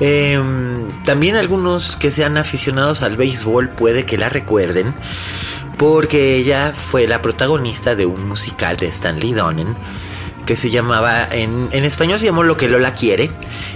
Em, 0.00 0.88
también 1.04 1.36
algunos 1.36 1.96
que 1.96 2.10
sean 2.10 2.36
aficionados 2.36 3.02
al 3.02 3.16
béisbol 3.16 3.70
puede 3.70 4.04
que 4.04 4.18
la 4.18 4.28
recuerden 4.28 4.92
porque 5.78 6.36
ella 6.36 6.72
fue 6.72 7.06
la 7.06 7.22
protagonista 7.22 7.94
de 7.94 8.06
un 8.06 8.28
musical 8.28 8.76
de 8.76 8.86
Stanley 8.86 9.32
Donen 9.32 9.76
que 10.46 10.56
se 10.56 10.70
llamaba, 10.70 11.28
en, 11.30 11.68
español 11.72 12.18
se 12.18 12.26
llamó 12.26 12.42
Lo 12.42 12.56
que 12.56 12.68
Lola 12.68 12.94
quiere, 12.94 13.30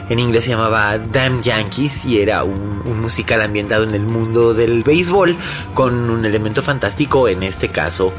en 0.08 0.18
inglés 0.18 0.44
se 0.44 0.50
llamaba 0.50 0.98
Damn 0.98 1.42
Yankees 1.42 2.04
y 2.04 2.20
era 2.20 2.44
un, 2.44 2.78
musical 3.00 3.42
ambientado 3.42 3.84
en 3.84 3.94
el 3.94 4.02
mundo 4.02 4.52
del 4.52 4.82
béisbol 4.82 5.36
con 5.72 6.10
un 6.10 6.24
elemento 6.26 6.62
fantástico, 6.62 7.28
en 7.28 7.42
este 7.42 7.68
caso 7.68 8.12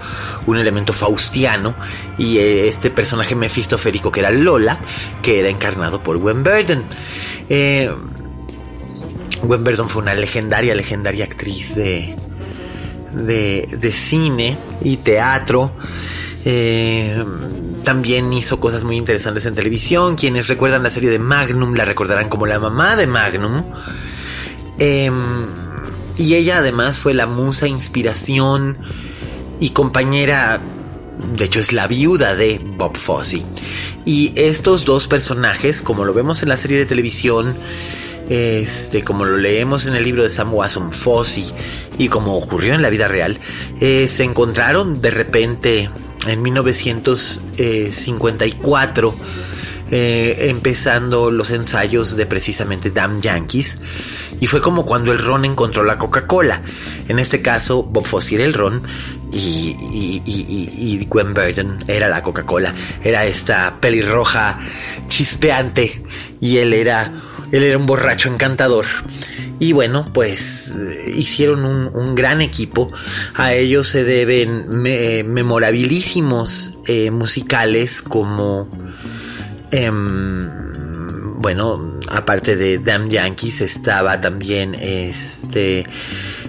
un 0.47 0.57
elemento 0.57 0.93
faustiano 0.93 1.75
y 2.17 2.37
eh, 2.37 2.67
este 2.67 2.89
personaje 2.89 3.35
mefistoférico 3.35 4.11
que 4.11 4.21
era 4.21 4.31
Lola, 4.31 4.79
que 5.21 5.39
era 5.39 5.49
encarnado 5.49 6.01
por 6.01 6.17
Gwen 6.17 6.43
Burden. 6.43 6.83
Eh, 7.49 7.91
Gwen 9.43 9.63
Burden 9.63 9.89
fue 9.89 10.01
una 10.01 10.13
legendaria, 10.15 10.73
legendaria 10.73 11.25
actriz 11.25 11.75
de, 11.75 12.15
de, 13.13 13.67
de 13.69 13.91
cine 13.91 14.57
y 14.81 14.97
teatro. 14.97 15.71
Eh, 16.45 17.23
también 17.83 18.31
hizo 18.33 18.59
cosas 18.59 18.83
muy 18.83 18.97
interesantes 18.97 19.45
en 19.45 19.55
televisión. 19.55 20.15
Quienes 20.15 20.47
recuerdan 20.47 20.83
la 20.83 20.89
serie 20.89 21.09
de 21.09 21.19
Magnum 21.19 21.73
la 21.73 21.85
recordarán 21.85 22.29
como 22.29 22.45
la 22.45 22.59
mamá 22.59 22.95
de 22.95 23.07
Magnum. 23.07 23.65
Em, 24.77 25.45
y 26.17 26.35
ella 26.35 26.59
además 26.59 26.99
fue 26.99 27.13
la 27.13 27.25
musa, 27.25 27.67
inspiración 27.67 28.77
y 29.59 29.71
compañera, 29.71 30.61
de 31.35 31.45
hecho 31.45 31.59
es 31.59 31.73
la 31.73 31.87
viuda 31.87 32.35
de 32.35 32.61
Bob 32.77 32.97
Fosse. 32.97 33.43
Y 34.05 34.33
estos 34.35 34.85
dos 34.85 35.07
personajes, 35.07 35.81
como 35.81 36.05
lo 36.05 36.13
vemos 36.13 36.43
en 36.43 36.49
la 36.49 36.57
serie 36.57 36.77
de 36.77 36.85
televisión, 36.85 37.55
este, 38.29 39.03
como 39.03 39.25
lo 39.25 39.37
leemos 39.37 39.87
en 39.87 39.95
el 39.95 40.03
libro 40.03 40.23
de 40.23 40.29
Sam 40.29 40.53
Wasson 40.53 40.91
Fosse 40.93 41.53
y 41.97 42.07
como 42.07 42.37
ocurrió 42.37 42.75
en 42.75 42.81
la 42.81 42.89
vida 42.89 43.07
real, 43.07 43.39
eh, 43.81 44.07
se 44.07 44.23
encontraron 44.23 45.01
de 45.01 45.09
repente 45.09 45.89
en 46.27 46.41
1954, 46.41 49.15
eh, 49.91 50.49
empezando 50.49 51.31
los 51.31 51.49
ensayos 51.49 52.15
de 52.15 52.25
precisamente 52.25 52.91
Damn 52.91 53.21
Yankees. 53.21 53.79
Y 54.39 54.47
fue 54.47 54.61
como 54.61 54.85
cuando 54.85 55.11
el 55.11 55.19
ron 55.19 55.43
encontró 55.45 55.83
la 55.83 55.97
Coca-Cola. 55.97 56.61
En 57.07 57.19
este 57.19 57.41
caso, 57.41 57.83
Bob 57.83 58.05
Fosse 58.05 58.35
era 58.35 58.45
el 58.45 58.53
ron 58.53 58.83
y, 59.31 60.21
y, 60.25 61.05
Gwen 61.05 61.33
Burden 61.33 61.83
era 61.87 62.07
la 62.07 62.23
Coca-Cola. 62.23 62.73
Era 63.03 63.25
esta 63.25 63.77
pelirroja 63.81 64.59
chispeante 65.07 66.03
y 66.39 66.57
él 66.57 66.73
era, 66.73 67.21
él 67.51 67.63
era 67.63 67.77
un 67.77 67.85
borracho 67.85 68.29
encantador. 68.29 68.85
Y 69.59 69.73
bueno, 69.73 70.07
pues 70.13 70.73
eh, 70.75 71.13
hicieron 71.15 71.65
un, 71.65 72.15
gran 72.15 72.41
equipo. 72.41 72.91
A 73.35 73.53
ellos 73.53 73.87
se 73.87 74.03
deben 74.03 74.67
memorabilísimos 74.69 76.77
eh, 76.87 77.11
musicales 77.11 78.01
como... 78.01 78.69
Em, 79.71 80.49
bueno, 81.41 81.99
aparte 82.09 82.57
de 82.57 82.79
Damn 82.79 83.09
Yankees 83.09 83.61
estaba 83.61 84.19
también 84.19 84.75
este 84.75 85.85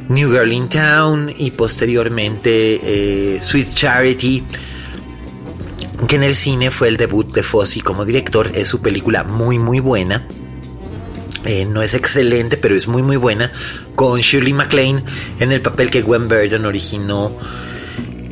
New 0.09 0.33
Girl 0.33 0.53
in 0.53 0.69
Town 0.69 1.33
y 1.37 1.53
posteriormente 1.53 2.81
eh, 2.83 3.41
Sweet 3.41 3.73
Charity 3.73 4.43
que 6.09 6.17
en 6.17 6.25
el 6.25 6.35
cine 6.35 6.73
fue 6.73 6.89
el 6.89 6.97
debut 6.97 7.33
de 7.33 7.45
Fosse 7.45 7.83
como 7.83 8.05
director. 8.05 8.51
Es 8.55 8.69
su 8.69 8.81
película 8.81 9.23
muy 9.23 9.61
muy 9.61 9.79
buena. 9.79 10.27
Eh, 11.45 11.65
no 11.65 11.83
es 11.83 11.95
excelente, 11.95 12.57
pero 12.57 12.77
es 12.77 12.87
muy 12.87 13.03
muy 13.03 13.17
buena. 13.17 13.51
Con 13.95 14.21
Shirley 14.21 14.53
MacLaine 14.53 15.03
en 15.39 15.53
el 15.53 15.63
papel 15.63 15.91
que 15.91 16.03
Gwen 16.03 16.29
Verdon 16.29 16.67
originó 16.67 17.37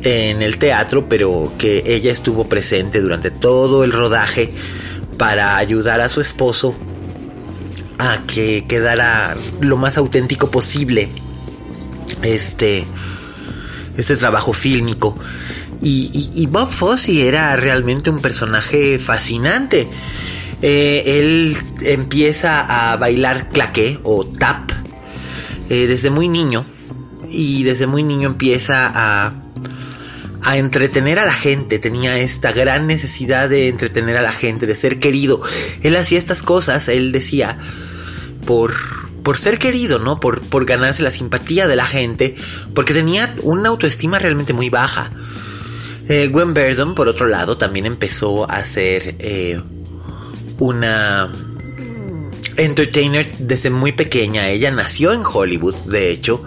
en 0.03 0.41
el 0.41 0.57
teatro, 0.57 1.07
pero 1.09 1.51
que 1.57 1.83
ella 1.85 2.11
estuvo 2.11 2.47
presente 2.47 3.01
durante 3.01 3.31
todo 3.31 3.83
el 3.83 3.91
rodaje 3.91 4.51
para 5.17 5.57
ayudar 5.57 6.01
a 6.01 6.09
su 6.09 6.21
esposo 6.21 6.75
a 7.97 8.21
que 8.25 8.65
quedara 8.65 9.35
lo 9.59 9.75
más 9.75 9.97
auténtico 9.97 10.49
posible 10.49 11.09
este, 12.21 12.85
este 13.97 14.15
trabajo 14.15 14.53
fílmico. 14.53 15.17
Y, 15.81 16.29
y 16.33 16.45
Bob 16.47 16.69
Fosse 16.69 17.27
era 17.27 17.55
realmente 17.55 18.09
un 18.09 18.21
personaje 18.21 18.99
fascinante. 18.99 19.89
Eh, 20.61 21.19
él 21.19 21.55
empieza 21.81 22.91
a 22.91 22.97
bailar 22.97 23.49
claqué 23.49 23.99
o 24.03 24.25
tap 24.25 24.71
eh, 25.69 25.87
desde 25.87 26.09
muy 26.09 26.27
niño 26.27 26.65
y 27.29 27.63
desde 27.63 27.87
muy 27.87 28.03
niño 28.03 28.27
empieza 28.29 28.91
a, 28.93 29.41
a 30.41 30.57
entretener 30.57 31.19
a 31.19 31.25
la 31.25 31.33
gente, 31.33 31.79
tenía 31.79 32.17
esta 32.17 32.51
gran 32.51 32.87
necesidad 32.87 33.47
de 33.47 33.69
entretener 33.69 34.17
a 34.17 34.21
la 34.21 34.33
gente, 34.33 34.67
de 34.67 34.75
ser 34.75 34.99
querido. 34.99 35.41
Él 35.81 35.95
hacía 35.95 36.17
estas 36.17 36.43
cosas, 36.43 36.89
él 36.89 37.11
decía, 37.11 37.57
por, 38.45 38.73
por 39.23 39.37
ser 39.37 39.59
querido, 39.59 39.99
¿no? 39.99 40.19
Por, 40.19 40.41
por 40.41 40.65
ganarse 40.65 41.03
la 41.03 41.11
simpatía 41.11 41.67
de 41.67 41.75
la 41.75 41.85
gente, 41.85 42.35
porque 42.73 42.93
tenía 42.93 43.33
una 43.43 43.69
autoestima 43.69 44.19
realmente 44.19 44.53
muy 44.53 44.69
baja. 44.69 45.11
Eh, 46.07 46.27
Gwen 46.29 46.53
Verdon, 46.53 46.95
por 46.95 47.07
otro 47.07 47.27
lado, 47.27 47.57
también 47.57 47.85
empezó 47.85 48.49
a 48.49 48.63
ser 48.63 49.15
una 50.59 51.29
entertainer 52.57 53.29
desde 53.39 53.69
muy 53.69 53.93
pequeña. 53.93 54.49
Ella 54.49 54.71
nació 54.71 55.13
en 55.13 55.21
Hollywood, 55.25 55.75
de 55.85 56.11
hecho. 56.11 56.43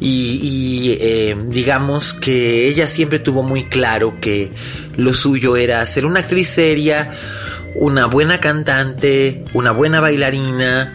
Y, 0.00 0.98
eh, 1.00 1.36
digamos 1.48 2.14
que 2.14 2.68
ella 2.68 2.88
siempre 2.88 3.18
tuvo 3.18 3.42
muy 3.42 3.64
claro 3.64 4.16
que 4.20 4.50
lo 4.96 5.14
suyo 5.14 5.56
era 5.56 5.86
ser 5.86 6.04
una 6.04 6.20
actriz 6.20 6.48
seria, 6.48 7.14
una 7.74 8.06
buena 8.06 8.38
cantante, 8.38 9.44
una 9.54 9.70
buena 9.70 10.00
bailarina, 10.00 10.92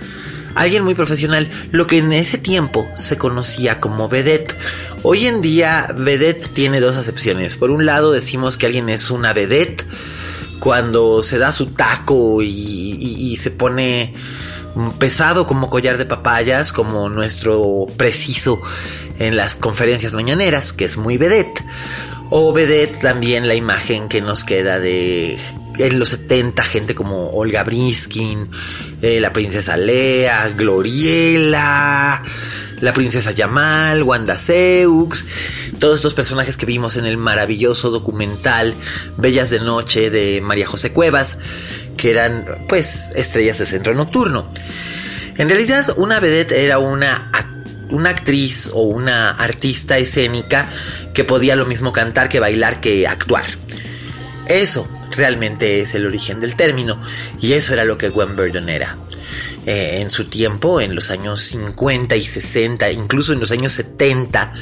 alguien 0.54 0.84
muy 0.84 0.94
profesional, 0.94 1.50
lo 1.72 1.88
que 1.88 1.98
en 1.98 2.14
ese 2.14 2.38
tiempo 2.38 2.88
se 2.96 3.18
conocía 3.18 3.80
como 3.80 4.10
vedette. 4.10 4.56
Hoy 5.02 5.26
en 5.26 5.42
día, 5.42 5.88
vedette 5.98 6.48
tiene 6.50 6.80
dos 6.80 6.96
acepciones. 6.96 7.56
Por 7.56 7.72
un 7.72 7.86
lado, 7.86 8.12
decimos 8.12 8.58
que 8.58 8.68
alguien 8.68 8.90
es 8.90 9.10
una 9.10 9.34
vedette 9.34 9.86
cuando 10.60 11.22
se 11.22 11.38
da 11.38 11.52
su 11.52 11.68
taco 11.68 12.42
y, 12.42 13.36
se 13.38 13.52
pone 13.52 14.14
pesado 14.98 15.48
como 15.48 15.70
collar 15.70 15.98
de 15.98 16.06
papayas, 16.06 16.74
como 16.74 17.10
nuestro 17.10 17.88
preciso 17.96 18.60
en 19.18 19.38
las 19.38 19.56
conferencias 19.56 20.14
mañaneras, 20.14 20.74
que 20.74 20.86
es 20.86 20.98
muy 20.98 21.18
vedette. 21.18 21.64
O 22.30 22.54
vedette 22.54 23.00
también 23.00 23.48
la 23.48 23.56
imagen 23.56 24.10
que 24.10 24.22
nos 24.22 24.44
queda 24.44 24.80
de 24.80 25.38
en 25.80 25.98
los 25.98 26.10
70 26.10 26.62
gente 26.64 26.94
como 26.94 27.30
Olga 27.30 27.64
Briskin, 27.64 28.50
eh, 29.02 29.20
la 29.20 29.32
princesa 29.32 29.78
Lea, 29.78 30.50
Gloriela, 30.50 32.22
la 32.82 32.94
princesa 32.94 33.32
Yamal, 33.32 34.04
Wanda 34.04 34.38
Seux, 34.38 35.26
todos 35.80 35.98
estos 35.98 36.14
personajes 36.14 36.58
que 36.58 36.66
vimos 36.66 36.96
en 36.96 37.06
el 37.06 37.18
maravilloso 37.18 37.90
documental 37.90 38.74
Bellas 39.18 39.50
de 39.50 39.60
Noche 39.60 40.10
de 40.10 40.42
María 40.42 40.68
José 40.68 40.92
Cuevas, 40.92 41.38
que 41.98 42.12
eran 42.12 42.46
pues 42.68 43.12
estrellas 43.16 43.58
de 43.58 43.68
centro 43.68 43.94
nocturno. 43.94 44.50
En 45.38 45.50
realidad 45.50 45.94
una 45.98 46.20
vedette 46.20 46.64
era 46.64 46.80
una, 46.80 47.32
una 47.90 48.10
actriz 48.10 48.70
o 48.74 48.82
una 48.82 49.30
artista 49.32 49.98
escénica 49.98 50.70
que 51.14 51.24
podía 51.24 51.56
lo 51.56 51.66
mismo 51.66 51.94
cantar 51.94 52.30
que 52.30 52.40
bailar 52.40 52.82
que 52.82 53.08
actuar. 53.08 53.46
Eso 54.48 54.88
realmente 55.12 55.80
es 55.80 55.94
el 55.96 56.06
origen 56.06 56.40
del 56.40 56.56
término 56.56 57.02
y 57.40 57.54
eso 57.54 57.74
era 57.74 57.86
lo 57.86 57.98
que 57.98 58.10
Gwen 58.10 58.36
Verdon 58.36 58.70
era. 58.70 58.98
Eh, 59.66 60.00
en 60.02 60.10
su 60.10 60.26
tiempo, 60.26 60.82
en 60.82 60.96
los 60.96 61.12
años 61.12 61.42
50 61.42 62.16
y 62.16 62.24
60, 62.24 62.92
incluso 62.92 63.34
en 63.34 63.40
los 63.40 63.52
años 63.52 63.74
70, 63.74 64.54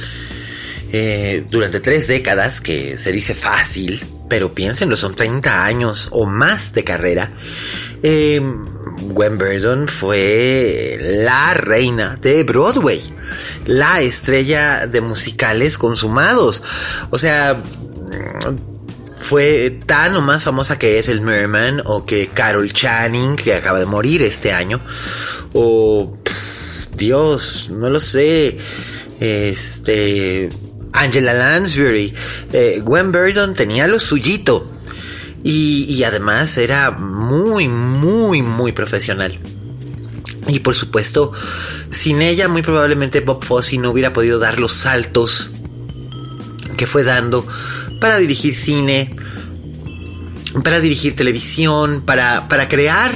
eh, 0.92 1.44
durante 1.50 1.80
tres 1.80 2.06
décadas, 2.08 2.60
que 2.60 2.96
se 2.96 3.12
dice 3.12 3.34
fácil, 3.34 4.04
pero 4.28 4.52
piénsenlo, 4.52 4.96
son 4.96 5.14
30 5.14 5.64
años 5.64 6.08
o 6.12 6.26
más 6.26 6.72
de 6.72 6.84
carrera. 6.84 7.32
Eh, 8.02 8.40
Gwen 9.02 9.38
Verdon 9.38 9.88
fue 9.88 10.98
la 11.00 11.54
reina 11.54 12.16
de 12.16 12.42
Broadway, 12.42 13.00
la 13.66 14.00
estrella 14.00 14.86
de 14.86 15.00
musicales 15.00 15.78
consumados. 15.78 16.62
O 17.10 17.18
sea, 17.18 17.62
fue 19.28 19.78
tan 19.84 20.16
o 20.16 20.22
más 20.22 20.44
famosa 20.44 20.78
que 20.78 20.98
Ethel 20.98 21.20
Merman 21.20 21.82
o 21.84 22.06
que 22.06 22.28
Carol 22.28 22.72
Channing, 22.72 23.36
que 23.36 23.52
acaba 23.52 23.78
de 23.78 23.84
morir 23.84 24.22
este 24.22 24.52
año, 24.52 24.80
o 25.52 26.16
Dios, 26.96 27.68
no 27.70 27.90
lo 27.90 28.00
sé, 28.00 28.56
este 29.20 30.48
Angela 30.94 31.34
Lansbury, 31.34 32.14
eh, 32.54 32.80
Gwen 32.82 33.12
Verdon 33.12 33.54
tenía 33.54 33.86
lo 33.86 33.98
suyito. 33.98 34.66
Y, 35.44 36.02
además 36.04 36.56
era 36.56 36.90
muy, 36.90 37.68
muy, 37.68 38.40
muy 38.40 38.72
profesional. 38.72 39.38
Y 40.46 40.60
por 40.60 40.74
supuesto, 40.74 41.32
sin 41.90 42.22
ella 42.22 42.48
muy 42.48 42.62
probablemente 42.62 43.20
Bob 43.20 43.44
Fosse 43.44 43.76
no 43.76 43.90
hubiera 43.90 44.14
podido 44.14 44.38
dar 44.38 44.58
los 44.58 44.72
saltos 44.72 45.50
que 46.78 46.86
fue 46.86 47.04
dando 47.04 47.46
para 48.00 48.18
dirigir 48.18 48.54
cine, 48.54 49.14
para 50.64 50.80
dirigir 50.80 51.16
televisión, 51.16 52.02
para, 52.04 52.48
para 52.48 52.68
crear 52.68 53.10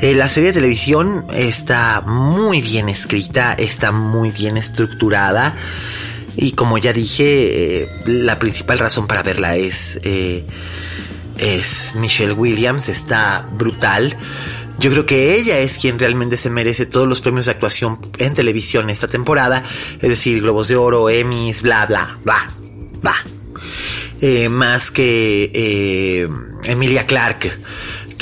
Eh, 0.00 0.14
la 0.14 0.28
serie 0.28 0.50
de 0.50 0.54
televisión 0.54 1.26
está 1.32 2.00
muy 2.02 2.60
bien 2.60 2.88
escrita, 2.88 3.54
está 3.54 3.92
muy 3.92 4.30
bien 4.30 4.56
estructurada. 4.56 5.56
Y 6.36 6.52
como 6.52 6.78
ya 6.78 6.92
dije, 6.92 7.82
eh, 7.82 7.88
la 8.06 8.38
principal 8.38 8.78
razón 8.78 9.06
para 9.06 9.22
verla 9.22 9.56
es, 9.56 10.00
eh, 10.02 10.44
es 11.38 11.94
Michelle 11.96 12.32
Williams, 12.32 12.88
está 12.88 13.46
brutal. 13.52 14.16
Yo 14.80 14.90
creo 14.90 15.06
que 15.06 15.36
ella 15.36 15.60
es 15.60 15.78
quien 15.78 16.00
realmente 16.00 16.36
se 16.36 16.50
merece 16.50 16.84
todos 16.86 17.06
los 17.06 17.20
premios 17.20 17.46
de 17.46 17.52
actuación 17.52 18.00
en 18.18 18.34
televisión 18.34 18.90
esta 18.90 19.06
temporada, 19.06 19.62
es 20.00 20.08
decir, 20.08 20.42
Globos 20.42 20.66
de 20.66 20.76
Oro, 20.76 21.08
Emmys, 21.08 21.62
bla, 21.62 21.86
bla, 21.86 22.18
bla, 22.24 22.48
bla. 23.00 23.14
Eh, 24.20 24.48
más 24.48 24.90
que 24.90 26.26
Emilia 26.66 27.06
Clarke 27.06 27.52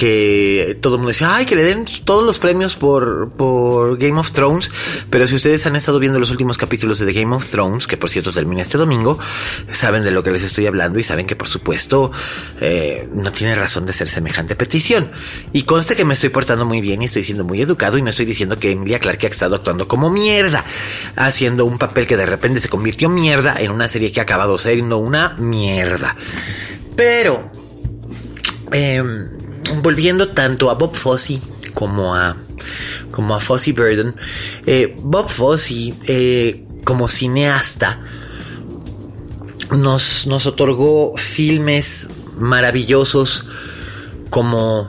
que 0.03 0.79
todo 0.81 0.95
el 0.95 0.99
mundo 0.99 1.09
decía, 1.09 1.35
ay, 1.35 1.47
que 1.47 1.55
le 1.55 1.63
den 1.63 1.85
todos 2.05 2.25
los 2.25 2.41
premios 2.41 2.75
por, 2.75 3.31
por 3.33 3.99
Game 3.99 4.19
of 4.19 4.33
Thrones. 4.33 4.71
Pero 5.11 5.27
si 5.27 5.37
ustedes 5.37 5.65
han 5.67 5.77
estado 5.77 5.99
viendo 5.99 6.19
los 6.19 6.31
últimos 6.31 6.59
capítulos 6.59 6.99
de 6.99 7.07
The 7.07 7.21
Game 7.21 7.35
of 7.37 7.49
Thrones, 7.49 7.87
que 7.87 7.97
por 7.97 8.11
cierto 8.11 8.33
termina 8.33 8.63
este 8.63 8.79
domingo, 8.79 9.19
saben 9.71 10.03
de 10.03 10.11
lo 10.11 10.25
que 10.25 10.31
les 10.31 10.43
estoy 10.43 10.67
hablando 10.67 10.99
y 10.99 11.05
saben 11.05 11.27
que 11.27 11.37
por 11.37 11.47
supuesto 11.47 12.11
eh, 12.61 13.09
no 13.15 13.31
tiene 13.31 13.55
razón 13.55 13.87
de 13.87 13.93
ser 13.93 14.09
semejante 14.09 14.57
petición. 14.57 15.13
Y 15.53 15.63
conste 15.63 15.95
que 15.95 16.05
me 16.05 16.15
estoy 16.15 16.31
portando 16.31 16.65
muy 16.65 16.81
bien 16.81 17.03
y 17.03 17.05
estoy 17.05 17.23
siendo 17.23 17.45
muy 17.45 17.61
educado 17.61 17.99
y 17.99 18.03
no 18.03 18.11
estoy 18.11 18.27
diciendo 18.27 18.59
que 18.59 18.73
Emilia 18.73 18.99
Clarke 18.99 19.27
ha 19.27 19.31
estado 19.31 19.57
actuando 19.57 19.87
como 19.87 20.11
mierda, 20.11 20.65
haciendo 21.17 21.65
un 21.65 21.79
papel 21.79 22.07
que 22.09 22.17
de 22.17 22.27
repente 22.27 22.61
se 22.61 22.69
convirtió 22.69 23.09
mierda 23.09 23.55
en 23.57 23.71
una 23.71 23.89
serie 23.89 24.11
que 24.11 24.21
ha 24.21 24.25
acabado 24.25 24.59
siendo 24.59 24.99
una 24.99 25.35
mierda. 25.39 26.17
Pero... 26.97 27.62
Eh, 28.73 29.03
volviendo 29.83 30.29
tanto 30.29 30.71
a 30.71 30.75
Bob 30.75 30.95
Fosse 30.95 31.41
como 31.75 32.15
a, 32.15 32.37
como 33.11 33.35
a 33.35 33.41
Fosse 33.41 33.73
Burden, 33.73 34.15
eh, 34.67 34.95
Bob 34.99 35.29
Fosse, 35.29 35.95
eh, 36.07 36.65
como 36.85 37.09
cineasta, 37.09 38.01
nos, 39.71 40.27
nos 40.27 40.47
otorgó 40.47 41.17
filmes 41.17 42.09
maravillosos 42.39 43.45
como 44.29 44.89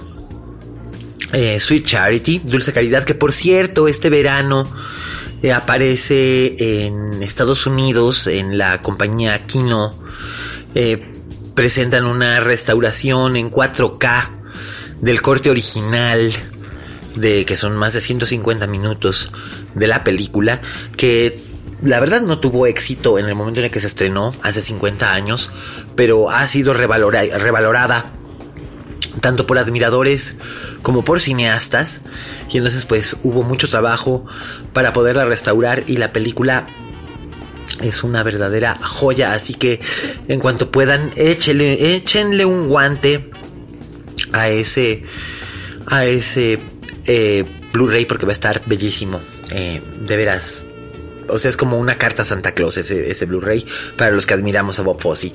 eh, 1.31 1.59
Sweet 1.59 1.85
Charity, 1.85 2.41
Dulce 2.43 2.73
Caridad, 2.73 3.03
que 3.03 3.15
por 3.15 3.31
cierto, 3.31 3.87
este 3.87 4.09
verano 4.09 4.67
aparece 5.53 6.85
en 6.85 7.21
Estados 7.21 7.65
Unidos 7.65 8.27
en 8.27 8.57
la 8.57 8.81
compañía 8.81 9.45
Kino. 9.45 9.93
Presentan 11.55 12.05
una 12.05 12.39
restauración 12.39 13.35
en 13.35 13.51
4K 13.51 14.29
del 15.01 15.21
corte 15.21 15.49
original 15.49 16.31
de 17.15 17.45
que 17.45 17.57
son 17.57 17.77
más 17.77 17.93
de 17.93 18.01
150 18.01 18.65
minutos 18.67 19.29
de 19.75 19.87
la 19.87 20.03
película 20.03 20.61
que 20.97 21.39
la 21.83 21.99
verdad 21.99 22.21
no 22.21 22.39
tuvo 22.39 22.65
éxito 22.65 23.19
en 23.19 23.25
el 23.25 23.35
momento 23.35 23.59
en 23.59 23.65
el 23.65 23.71
que 23.71 23.81
se 23.81 23.87
estrenó 23.87 24.33
hace 24.41 24.61
50 24.61 25.13
años, 25.13 25.51
pero 25.95 26.31
ha 26.31 26.47
sido 26.47 26.73
revalorada 26.73 28.05
tanto 29.19 29.45
por 29.45 29.57
admiradores 29.57 30.35
como 30.81 31.03
por 31.03 31.19
cineastas. 31.19 31.99
Y 32.49 32.57
entonces 32.57 32.85
pues 32.85 33.17
hubo 33.23 33.43
mucho 33.43 33.67
trabajo 33.67 34.25
para 34.71 34.93
poderla 34.93 35.25
restaurar 35.25 35.83
y 35.87 35.97
la 35.97 36.13
película 36.13 36.65
es 37.83 38.03
una 38.03 38.23
verdadera 38.23 38.75
joya, 38.75 39.33
así 39.33 39.53
que 39.53 39.79
en 40.27 40.39
cuanto 40.39 40.71
puedan 40.71 41.11
échenle, 41.15 42.45
un 42.45 42.69
guante 42.69 43.29
a 44.31 44.49
ese, 44.49 45.03
a 45.87 46.05
ese 46.05 46.59
eh, 47.05 47.43
Blu-ray 47.71 48.05
porque 48.05 48.25
va 48.25 48.31
a 48.31 48.33
estar 48.33 48.61
bellísimo. 48.65 49.19
Eh, 49.51 49.81
de 50.01 50.17
veras. 50.17 50.63
O 51.29 51.37
sea, 51.37 51.49
es 51.49 51.57
como 51.57 51.79
una 51.79 51.95
carta 51.95 52.23
a 52.23 52.25
Santa 52.25 52.53
Claus 52.53 52.77
ese, 52.77 53.09
ese 53.09 53.25
Blu-ray 53.25 53.65
para 53.97 54.11
los 54.11 54.25
que 54.25 54.33
admiramos 54.33 54.79
a 54.79 54.83
Bob 54.83 54.99
Fosse 54.99 55.31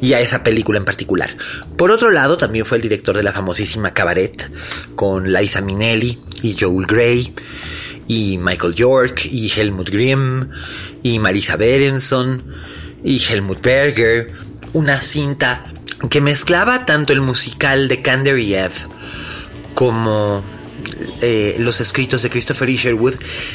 y 0.00 0.12
a 0.12 0.20
esa 0.20 0.42
película 0.42 0.78
en 0.78 0.84
particular. 0.84 1.30
Por 1.76 1.92
otro 1.92 2.10
lado, 2.10 2.36
también 2.36 2.66
fue 2.66 2.76
el 2.76 2.82
director 2.82 3.16
de 3.16 3.22
la 3.22 3.32
famosísima 3.32 3.94
Cabaret 3.94 4.50
con 4.96 5.32
Liza 5.32 5.60
Minnelli 5.60 6.18
y 6.42 6.56
Joel 6.58 6.86
Grey 6.86 7.32
y 8.10 8.38
Michael 8.38 8.74
York 8.74 9.24
y 9.26 9.52
Helmut 9.54 9.88
Grimm 9.88 10.50
y 11.00 11.20
Marisa 11.20 11.54
Berenson 11.54 12.42
y 13.04 13.22
Helmut 13.22 13.62
Berger. 13.62 14.32
Una 14.72 15.00
cinta 15.00 15.64
que 16.10 16.20
mezclaba 16.20 16.84
tanto 16.86 17.12
el 17.12 17.20
musical 17.20 17.86
de 17.86 18.02
Kanderiev 18.02 18.72
como 19.74 20.42
eh, 21.20 21.54
los 21.60 21.80
escritos 21.80 22.22
de 22.22 22.30
Christopher 22.30 22.68
Isherwood 22.68 23.14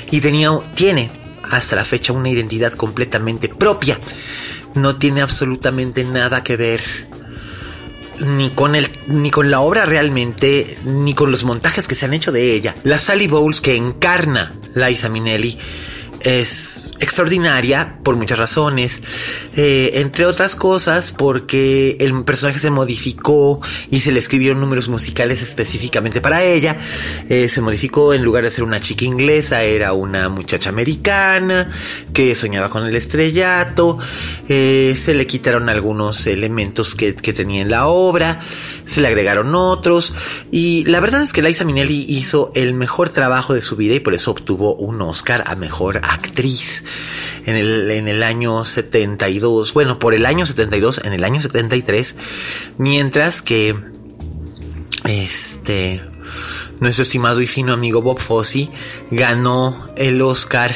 y 0.10 0.22
tenía, 0.22 0.52
tiene 0.74 1.12
hasta 1.44 1.76
la 1.76 1.84
fecha 1.84 2.14
una 2.14 2.30
identidad 2.30 2.72
completamente 2.72 3.50
propia. 3.50 4.00
No 4.74 4.96
tiene 4.96 5.20
absolutamente 5.20 6.06
nada 6.06 6.46
que 6.46 6.56
ver 6.56 6.82
ni 8.20 8.50
con 8.50 8.76
el 8.76 8.90
ni 9.08 9.32
con 9.32 9.52
la 9.52 9.60
obra 9.60 9.86
realmente 9.86 10.78
ni 10.86 11.14
con 11.14 11.32
los 11.32 11.44
montajes 11.44 11.88
que 11.88 11.96
se 11.96 12.06
han 12.06 12.14
hecho 12.14 12.32
de 12.32 12.54
ella. 12.54 12.76
La 12.84 13.00
Sally 13.00 13.28
Bowles 13.28 13.62
que 13.62 13.76
encarna 13.76 14.54
Liza 14.74 15.10
Minnelli 15.10 15.58
es 16.26 16.88
extraordinaria 17.00 18.00
por 18.02 18.16
muchas 18.16 18.40
razones, 18.40 19.04
eh, 19.56 19.92
entre 19.94 20.26
otras 20.26 20.56
cosas 20.56 21.12
porque 21.12 21.98
el 22.00 22.24
personaje 22.24 22.58
se 22.60 22.72
modificó 22.72 23.62
y 23.92 24.00
se 24.00 24.12
le 24.12 24.20
escribieron 24.20 24.60
números 24.60 24.90
musicales 24.90 25.44
específicamente 25.44 26.22
para 26.22 26.44
ella. 26.44 26.78
Eh, 27.30 27.48
se 27.48 27.62
modificó 27.62 28.14
en 28.16 28.24
lugar 28.24 28.44
de 28.44 28.50
ser 28.50 28.64
una 28.64 28.82
chica 28.82 29.06
inglesa, 29.06 29.62
era 29.62 29.94
una 29.94 30.28
muchacha 30.30 30.70
americana 30.70 31.70
que 32.12 32.34
soñaba 32.34 32.72
con 32.72 32.88
el 32.88 32.96
estrellato. 32.96 34.00
Eh, 34.50 34.96
se 34.98 35.14
le 35.14 35.28
quitaron 35.28 35.70
algunos 35.70 36.26
elementos 36.26 36.96
que, 36.96 37.14
que 37.14 37.34
tenía 37.34 37.62
en 37.62 37.70
la 37.70 37.86
obra, 37.86 38.42
se 38.84 39.00
le 39.02 39.10
agregaron 39.10 39.54
otros 39.54 40.12
y 40.52 40.86
la 40.86 41.00
verdad 41.02 41.22
es 41.22 41.34
que 41.34 41.44
Liza 41.44 41.66
Minnelli 41.66 42.04
hizo 42.10 42.52
el 42.56 42.74
mejor 42.74 43.12
trabajo 43.12 43.54
de 43.54 43.62
su 43.62 43.76
vida 43.76 43.94
y 43.94 44.00
por 44.00 44.16
eso 44.16 44.32
obtuvo 44.32 44.74
un 44.74 45.00
Oscar 45.04 45.44
a 45.46 45.56
mejor 45.56 46.02
actriz 46.16 46.84
en 47.46 47.56
el, 47.56 47.92
en 47.92 48.08
el 48.08 48.24
año 48.24 48.66
72, 48.66 49.74
bueno, 49.74 50.00
por 50.00 50.14
el 50.14 50.26
año 50.26 50.46
72, 50.46 51.02
en 51.04 51.14
el 51.14 51.24
año 51.24 51.42
73, 51.42 52.16
mientras 52.78 53.42
que 53.42 53.76
este 55.06 56.02
nuestro 56.80 57.04
estimado 57.04 57.42
y 57.42 57.48
fino 57.48 57.74
amigo 57.74 58.02
Bob 58.02 58.20
Fosse 58.20 58.70
ganó 59.12 59.88
el 59.96 60.22
Oscar 60.22 60.76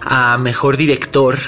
a 0.00 0.38
mejor 0.38 0.76
director 0.76 1.38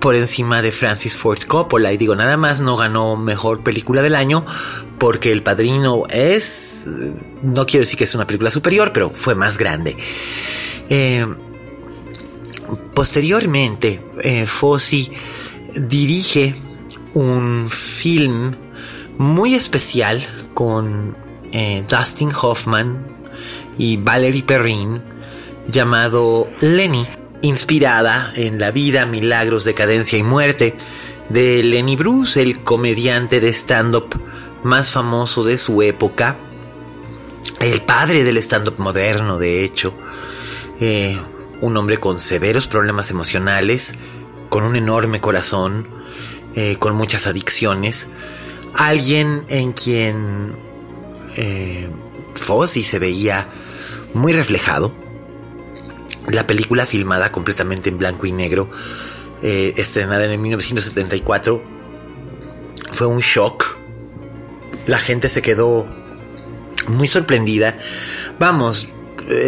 por 0.00 0.16
encima 0.16 0.62
de 0.62 0.72
Francis 0.72 1.16
Ford 1.16 1.42
Coppola. 1.46 1.92
Y 1.92 1.96
digo 1.96 2.16
nada 2.16 2.36
más 2.36 2.60
no 2.60 2.76
ganó 2.76 3.16
mejor 3.16 3.62
película 3.62 4.02
del 4.02 4.14
año 4.14 4.44
porque 4.98 5.32
El 5.32 5.42
Padrino 5.42 6.04
es 6.10 6.88
no 7.42 7.66
quiero 7.66 7.82
decir 7.82 7.96
que 7.96 8.04
es 8.04 8.14
una 8.14 8.26
película 8.26 8.50
superior 8.50 8.92
pero 8.92 9.10
fue 9.10 9.34
más 9.34 9.56
grande. 9.56 9.96
Eh, 10.88 11.26
Posteriormente, 12.94 14.02
eh, 14.22 14.46
Fossi 14.46 15.10
dirige 15.74 16.54
un 17.14 17.68
film 17.68 18.54
muy 19.18 19.54
especial 19.54 20.24
con 20.54 21.16
eh, 21.52 21.84
Dustin 21.88 22.30
Hoffman 22.40 23.06
y 23.78 23.96
Valerie 23.96 24.42
Perrin 24.42 25.02
llamado 25.68 26.48
Lenny, 26.60 27.06
inspirada 27.42 28.32
en 28.36 28.58
la 28.58 28.70
vida, 28.70 29.06
milagros, 29.06 29.64
decadencia 29.64 30.18
y 30.18 30.22
muerte 30.22 30.74
de 31.28 31.62
Lenny 31.62 31.96
Bruce, 31.96 32.42
el 32.42 32.62
comediante 32.62 33.40
de 33.40 33.52
stand-up 33.52 34.20
más 34.62 34.90
famoso 34.90 35.44
de 35.44 35.58
su 35.58 35.80
época, 35.82 36.38
el 37.60 37.82
padre 37.82 38.24
del 38.24 38.36
stand-up 38.38 38.78
moderno, 38.78 39.38
de 39.38 39.64
hecho. 39.64 39.94
Eh, 40.80 41.18
un 41.60 41.76
hombre 41.76 41.98
con 41.98 42.20
severos 42.20 42.66
problemas 42.66 43.10
emocionales, 43.10 43.94
con 44.48 44.64
un 44.64 44.76
enorme 44.76 45.20
corazón, 45.20 45.86
eh, 46.54 46.76
con 46.78 46.94
muchas 46.94 47.26
adicciones, 47.26 48.08
alguien 48.74 49.44
en 49.48 49.72
quien 49.72 50.56
eh, 51.36 51.88
Fossi 52.34 52.82
se 52.82 52.98
veía 52.98 53.46
muy 54.14 54.32
reflejado. 54.32 54.92
La 56.28 56.46
película 56.46 56.86
filmada 56.86 57.32
completamente 57.32 57.88
en 57.88 57.98
blanco 57.98 58.26
y 58.26 58.32
negro, 58.32 58.70
eh, 59.42 59.74
estrenada 59.76 60.24
en 60.24 60.40
1974, 60.40 61.62
fue 62.92 63.06
un 63.06 63.20
shock. 63.20 63.78
La 64.86 64.98
gente 64.98 65.28
se 65.28 65.42
quedó 65.42 65.86
muy 66.88 67.08
sorprendida. 67.08 67.78
Vamos, 68.38 68.88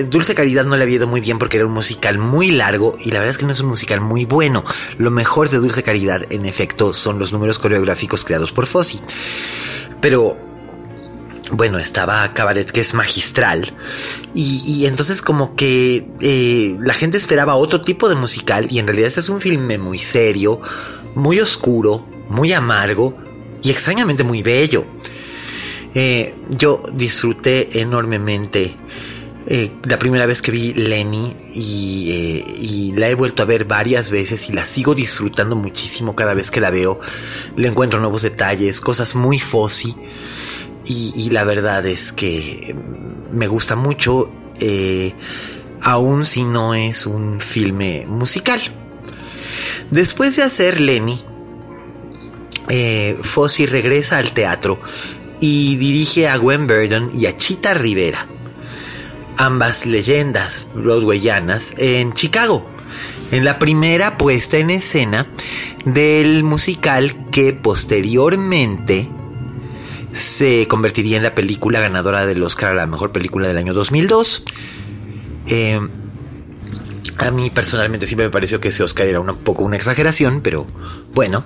Dulce 0.08 0.34
Caridad 0.34 0.64
no 0.64 0.76
le 0.76 0.84
había 0.84 0.96
ido 0.96 1.06
muy 1.06 1.20
bien 1.20 1.38
porque 1.38 1.56
era 1.56 1.66
un 1.66 1.72
musical 1.72 2.18
muy 2.18 2.50
largo 2.50 2.96
y 3.00 3.10
la 3.10 3.18
verdad 3.18 3.32
es 3.32 3.38
que 3.38 3.46
no 3.46 3.52
es 3.52 3.60
un 3.60 3.68
musical 3.68 4.00
muy 4.00 4.24
bueno. 4.24 4.64
Lo 4.98 5.10
mejor 5.10 5.50
de 5.50 5.58
Dulce 5.58 5.82
Caridad, 5.82 6.22
en 6.30 6.46
efecto, 6.46 6.92
son 6.92 7.18
los 7.18 7.32
números 7.32 7.58
coreográficos 7.58 8.24
creados 8.24 8.52
por 8.52 8.66
Fossi. 8.66 9.00
Pero 10.00 10.36
bueno, 11.52 11.78
estaba 11.78 12.32
Cabaret, 12.32 12.70
que 12.70 12.80
es 12.80 12.94
magistral. 12.94 13.74
Y, 14.34 14.86
entonces 14.86 15.20
como 15.20 15.54
que 15.54 16.08
eh, 16.20 16.76
la 16.80 16.94
gente 16.94 17.18
esperaba 17.18 17.56
otro 17.56 17.80
tipo 17.80 18.08
de 18.08 18.14
musical 18.14 18.66
y 18.70 18.78
en 18.78 18.86
realidad 18.86 19.08
este 19.08 19.20
es 19.20 19.28
un 19.28 19.40
filme 19.40 19.78
muy 19.78 19.98
serio, 19.98 20.60
muy 21.14 21.40
oscuro, 21.40 22.06
muy 22.28 22.52
amargo 22.52 23.16
y 23.62 23.70
extrañamente 23.70 24.24
muy 24.24 24.42
bello. 24.42 24.84
Eh, 25.94 26.34
yo 26.48 26.82
disfruté 26.94 27.80
enormemente 27.80 28.74
eh, 29.54 29.70
la 29.84 29.98
primera 29.98 30.24
vez 30.24 30.40
que 30.40 30.50
vi 30.50 30.72
Lenny 30.72 31.36
eh, 31.54 32.42
y, 32.58 32.94
la 32.96 33.10
he 33.10 33.14
vuelto 33.14 33.42
a 33.42 33.44
ver 33.44 33.66
varias 33.66 34.10
veces 34.10 34.48
y 34.48 34.54
la 34.54 34.64
sigo 34.64 34.94
disfrutando 34.94 35.56
muchísimo 35.56 36.16
cada 36.16 36.32
vez 36.32 36.50
que 36.50 36.58
la 36.58 36.70
veo. 36.70 36.98
Le 37.54 37.68
encuentro 37.68 38.00
nuevos 38.00 38.22
detalles, 38.22 38.80
cosas 38.80 39.14
muy 39.14 39.38
fossi 39.38 39.94
y, 40.86 41.28
la 41.28 41.44
verdad 41.44 41.84
es 41.84 42.14
que 42.14 42.74
me 43.30 43.46
gusta 43.46 43.76
mucho, 43.76 44.32
eh, 44.58 45.12
aun 45.82 46.24
si 46.24 46.44
no 46.44 46.72
es 46.72 47.04
un 47.04 47.38
filme 47.38 48.06
musical. 48.08 48.58
Después 49.90 50.34
de 50.36 50.44
hacer 50.44 50.80
Lenny, 50.80 51.20
Fossi 53.20 53.66
regresa 53.66 54.16
al 54.16 54.32
teatro 54.32 54.80
y 55.40 55.76
dirige 55.76 56.26
a 56.26 56.38
Gwen 56.38 56.66
Verdon 56.66 57.10
y 57.12 57.26
a 57.26 57.36
Chita 57.36 57.74
Rivera 57.74 58.26
ambas 59.36 59.86
leyendas 59.86 60.66
broadwayanas 60.74 61.74
en 61.78 62.12
Chicago, 62.12 62.68
en 63.30 63.44
la 63.44 63.58
primera 63.58 64.18
puesta 64.18 64.58
en 64.58 64.70
escena 64.70 65.26
del 65.84 66.44
musical 66.44 67.30
que 67.30 67.52
posteriormente 67.52 69.08
se 70.12 70.68
convertiría 70.68 71.16
en 71.16 71.22
la 71.22 71.34
película 71.34 71.80
ganadora 71.80 72.26
del 72.26 72.42
Oscar 72.42 72.72
a 72.72 72.74
la 72.74 72.86
mejor 72.86 73.12
película 73.12 73.48
del 73.48 73.58
año 73.58 73.74
2002. 73.74 74.44
Eh, 75.46 75.80
a 77.18 77.30
mí 77.30 77.50
personalmente 77.50 78.06
siempre 78.06 78.26
me 78.26 78.30
pareció 78.30 78.60
que 78.60 78.68
ese 78.68 78.82
Oscar 78.82 79.06
era 79.06 79.20
un 79.20 79.36
poco 79.38 79.64
una 79.64 79.76
exageración, 79.76 80.40
pero 80.40 80.66
bueno. 81.14 81.44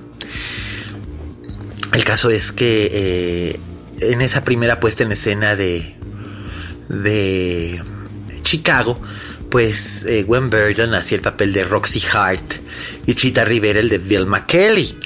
El 1.92 2.04
caso 2.04 2.30
es 2.30 2.52
que 2.52 2.90
eh, 2.92 3.60
en 4.00 4.20
esa 4.20 4.44
primera 4.44 4.80
puesta 4.80 5.02
en 5.02 5.12
escena 5.12 5.56
de, 5.56 5.95
de 6.88 7.82
Chicago, 8.42 9.00
pues 9.50 10.04
eh, 10.04 10.22
Gwen 10.22 10.50
Verdon 10.50 10.94
hacía 10.94 11.16
el 11.16 11.22
papel 11.22 11.52
de 11.52 11.64
Roxy 11.64 12.02
Hart 12.12 12.54
y 13.06 13.14
Chita 13.14 13.44
Rivera 13.44 13.80
el 13.80 13.88
de 13.88 13.98
Bill 13.98 14.26
McKelly. 14.26 14.98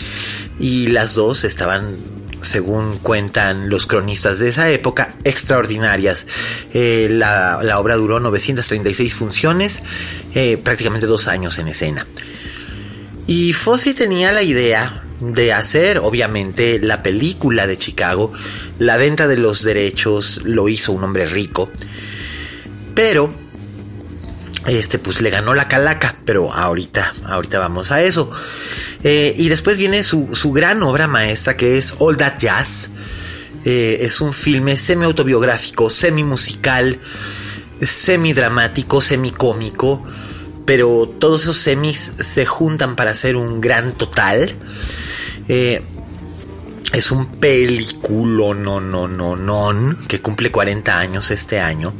Y 0.58 0.88
las 0.88 1.14
dos 1.14 1.44
estaban, 1.44 1.96
según 2.42 2.98
cuentan 2.98 3.70
los 3.70 3.86
cronistas 3.86 4.38
de 4.38 4.48
esa 4.50 4.70
época, 4.70 5.14
extraordinarias. 5.24 6.26
Eh, 6.74 7.08
la, 7.10 7.78
obra 7.78 7.96
duró 7.96 8.20
936 8.20 9.14
funciones, 9.14 9.82
eh, 10.34 10.58
prácticamente 10.62 11.06
dos 11.06 11.28
años 11.28 11.58
en 11.58 11.68
escena. 11.68 12.06
Y 13.30 13.52
Fosse 13.52 13.94
tenía 13.94 14.32
la 14.32 14.42
idea 14.42 15.04
de 15.20 15.52
hacer, 15.52 16.00
obviamente, 16.00 16.80
la 16.80 17.00
película 17.00 17.68
de 17.68 17.78
Chicago. 17.78 18.32
La 18.80 18.96
venta 18.96 19.28
de 19.28 19.36
los 19.36 19.62
derechos 19.62 20.40
lo 20.42 20.68
hizo 20.68 20.90
un 20.90 21.04
hombre 21.04 21.26
rico. 21.26 21.70
Pero, 22.92 23.32
este, 24.66 24.98
pues 24.98 25.20
le 25.20 25.30
ganó 25.30 25.54
la 25.54 25.68
calaca. 25.68 26.16
Pero 26.24 26.52
ahorita, 26.52 27.12
ahorita 27.24 27.60
vamos 27.60 27.92
a 27.92 28.02
eso. 28.02 28.32
Eh, 29.04 29.32
y 29.38 29.48
después 29.48 29.78
viene 29.78 30.02
su, 30.02 30.26
gran 30.52 30.82
obra 30.82 31.06
maestra 31.06 31.56
que 31.56 31.78
es 31.78 31.94
All 32.00 32.16
That 32.16 32.36
Jazz. 32.36 32.90
Eh, 33.64 33.98
es 34.00 34.20
un 34.20 34.32
filme 34.32 34.76
semi-autobiográfico, 34.76 35.88
semi-musical, 35.88 36.98
semi-dramático, 37.80 39.00
semi-cómico 39.00 40.04
pero 40.66 41.08
todos 41.18 41.42
esos 41.42 41.56
semis 41.56 41.98
se 41.98 42.46
juntan 42.46 42.96
para 42.96 43.12
hacer 43.12 43.36
un 43.36 43.60
gran 43.60 43.92
total. 43.92 44.52
Eh, 45.48 45.82
es 46.92 47.10
un 47.10 47.26
película 47.26 48.54
no, 48.54 48.80
no, 48.80 49.08
no, 49.08 49.36
no, 49.36 49.96
que 50.08 50.20
cumple 50.20 50.50
40 50.50 50.98
años 50.98 51.30
este 51.30 51.60
año, 51.60 51.94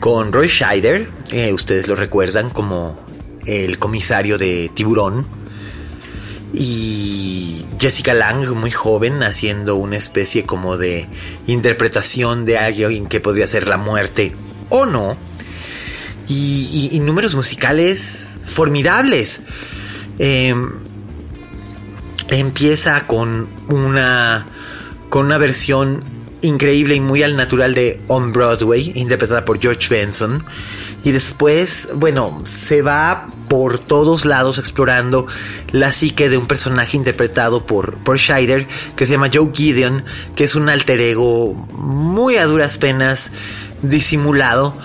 con 0.00 0.32
Roy 0.32 0.48
Scheider, 0.48 1.06
eh, 1.32 1.52
ustedes 1.52 1.86
lo 1.88 1.96
recuerdan 1.96 2.50
como 2.50 2.98
el 3.46 3.78
comisario 3.78 4.38
de 4.38 4.70
Tiburón, 4.74 5.26
y 6.54 7.66
Jessica 7.78 8.14
Lang, 8.14 8.48
muy 8.54 8.70
joven, 8.70 9.22
haciendo 9.22 9.76
una 9.76 9.98
especie 9.98 10.44
como 10.44 10.78
de 10.78 11.06
interpretación 11.46 12.46
de 12.46 12.58
alguien 12.58 13.06
que 13.06 13.20
podría 13.20 13.46
ser 13.46 13.68
la 13.68 13.76
muerte 13.76 14.34
o 14.70 14.86
no, 14.86 15.16
y, 16.28 16.98
números 17.00 17.34
musicales 17.34 18.40
formidables. 18.44 19.42
Eh, 20.18 20.54
empieza 22.28 23.06
con 23.06 23.48
una, 23.68 24.46
con 25.08 25.26
una 25.26 25.38
versión 25.38 26.02
increíble 26.42 26.94
y 26.94 27.00
muy 27.00 27.22
al 27.22 27.36
natural 27.36 27.74
de 27.74 28.00
On 28.08 28.32
Broadway, 28.32 28.92
interpretada 28.94 29.44
por 29.44 29.60
George 29.60 29.88
Benson. 29.88 30.44
Y 31.04 31.12
después, 31.12 31.88
bueno, 31.94 32.42
se 32.44 32.82
va 32.82 33.28
por 33.48 33.78
todos 33.78 34.24
lados 34.24 34.58
explorando 34.58 35.26
la 35.70 35.92
psique 35.92 36.28
de 36.28 36.36
un 36.36 36.46
personaje 36.46 36.96
interpretado 36.96 37.64
por, 37.64 37.98
por 37.98 38.18
Scheider 38.18 38.66
que 38.96 39.06
se 39.06 39.12
llama 39.12 39.30
Joe 39.32 39.50
Gideon, 39.52 40.04
que 40.34 40.44
es 40.44 40.54
un 40.54 40.68
alter 40.68 41.00
ego 41.00 41.54
muy 41.54 42.36
a 42.36 42.46
duras 42.46 42.76
penas 42.78 43.30
disimulado 43.82 44.76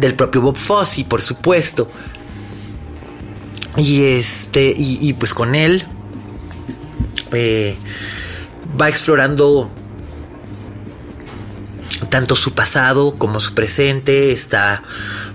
del 0.00 0.14
propio 0.14 0.40
Bob 0.40 0.56
Fosse, 0.56 1.04
por 1.04 1.22
supuesto. 1.22 1.90
Y 3.76 4.04
este, 4.04 4.72
y, 4.76 5.12
pues 5.14 5.34
con 5.34 5.54
él 5.54 5.84
eh, 7.32 7.76
va 8.80 8.88
explorando 8.88 9.70
tanto 12.08 12.36
su 12.36 12.54
pasado 12.54 13.16
como 13.18 13.40
su 13.40 13.54
presente. 13.54 14.30
Está, 14.30 14.82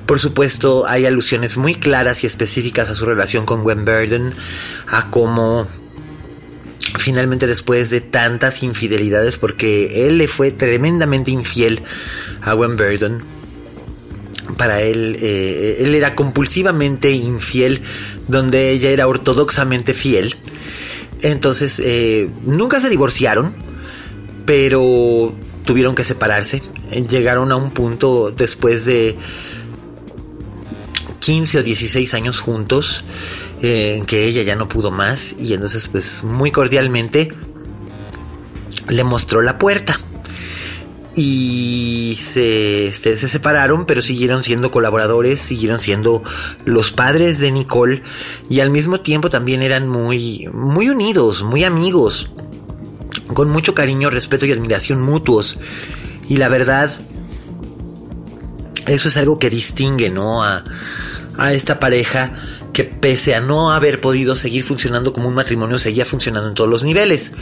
por 0.05 0.19
supuesto, 0.19 0.87
hay 0.87 1.05
alusiones 1.05 1.57
muy 1.57 1.75
claras 1.75 2.23
y 2.23 2.27
específicas 2.27 2.89
a 2.89 2.95
su 2.95 3.05
relación 3.05 3.45
con 3.45 3.63
Gwen 3.63 3.83
Burden, 3.83 4.33
a 4.87 5.09
cómo 5.09 5.67
finalmente 6.97 7.45
después 7.45 7.89
de 7.89 7.99
tantas 8.01 8.63
infidelidades, 8.63 9.37
porque 9.37 10.07
él 10.07 10.17
le 10.17 10.27
fue 10.27 10.51
tremendamente 10.51 11.31
infiel 11.31 11.83
a 12.41 12.53
Gwen 12.53 12.77
Burden, 12.77 13.21
para 14.57 14.81
él, 14.81 15.17
eh, 15.19 15.77
él 15.79 15.95
era 15.95 16.15
compulsivamente 16.15 17.11
infiel, 17.11 17.81
donde 18.27 18.71
ella 18.71 18.89
era 18.89 19.07
ortodoxamente 19.07 19.93
fiel. 19.93 20.35
Entonces, 21.21 21.81
eh, 21.83 22.29
nunca 22.43 22.79
se 22.79 22.89
divorciaron, 22.89 23.53
pero 24.45 25.33
tuvieron 25.65 25.95
que 25.95 26.03
separarse. 26.03 26.61
Llegaron 27.09 27.51
a 27.51 27.55
un 27.55 27.71
punto 27.71 28.33
después 28.35 28.85
de 28.85 29.17
15 31.19 31.59
o 31.59 31.63
16 31.63 32.13
años 32.13 32.39
juntos, 32.39 33.03
eh, 33.61 33.95
en 33.97 34.05
que 34.05 34.25
ella 34.25 34.41
ya 34.41 34.55
no 34.55 34.69
pudo 34.69 34.89
más 34.89 35.35
y 35.37 35.53
entonces 35.53 35.89
pues 35.89 36.23
muy 36.23 36.49
cordialmente 36.49 37.33
le 38.87 39.03
mostró 39.03 39.41
la 39.41 39.59
puerta 39.59 39.99
y 41.21 42.15
se, 42.17 42.87
este, 42.87 43.17
se, 43.17 43.27
separaron, 43.27 43.85
pero 43.85 44.01
siguieron 44.01 44.41
siendo 44.41 44.71
colaboradores, 44.71 45.41
siguieron 45.41 45.77
siendo 45.77 46.23
los 46.63 46.93
padres 46.93 47.41
de 47.41 47.51
Nicole 47.51 48.03
y 48.49 48.61
al 48.61 48.69
mismo 48.69 49.01
tiempo 49.01 49.29
también 49.29 49.61
eran 49.61 49.89
muy, 49.89 50.47
muy 50.53 50.87
unidos, 50.87 51.43
muy 51.43 51.65
amigos, 51.65 52.31
con 53.33 53.49
mucho 53.49 53.75
cariño, 53.75 54.09
respeto 54.09 54.45
y 54.45 54.53
admiración 54.53 55.01
mutuos. 55.01 55.59
Y 56.29 56.37
la 56.37 56.47
verdad, 56.47 56.89
eso 58.87 59.09
es 59.09 59.17
algo 59.17 59.39
que 59.39 59.49
distingue, 59.49 60.09
¿no? 60.09 60.41
A, 60.41 60.63
a 61.37 61.51
esta 61.51 61.81
pareja 61.81 62.33
que 62.71 62.85
pese 62.85 63.35
a 63.35 63.41
no 63.41 63.73
haber 63.73 63.99
podido 63.99 64.35
seguir 64.35 64.63
funcionando 64.63 65.11
como 65.11 65.27
un 65.27 65.35
matrimonio, 65.35 65.79
seguía 65.79 66.05
funcionando 66.05 66.47
en 66.47 66.55
todos 66.55 66.69
los 66.69 66.83
niveles. 66.83 67.33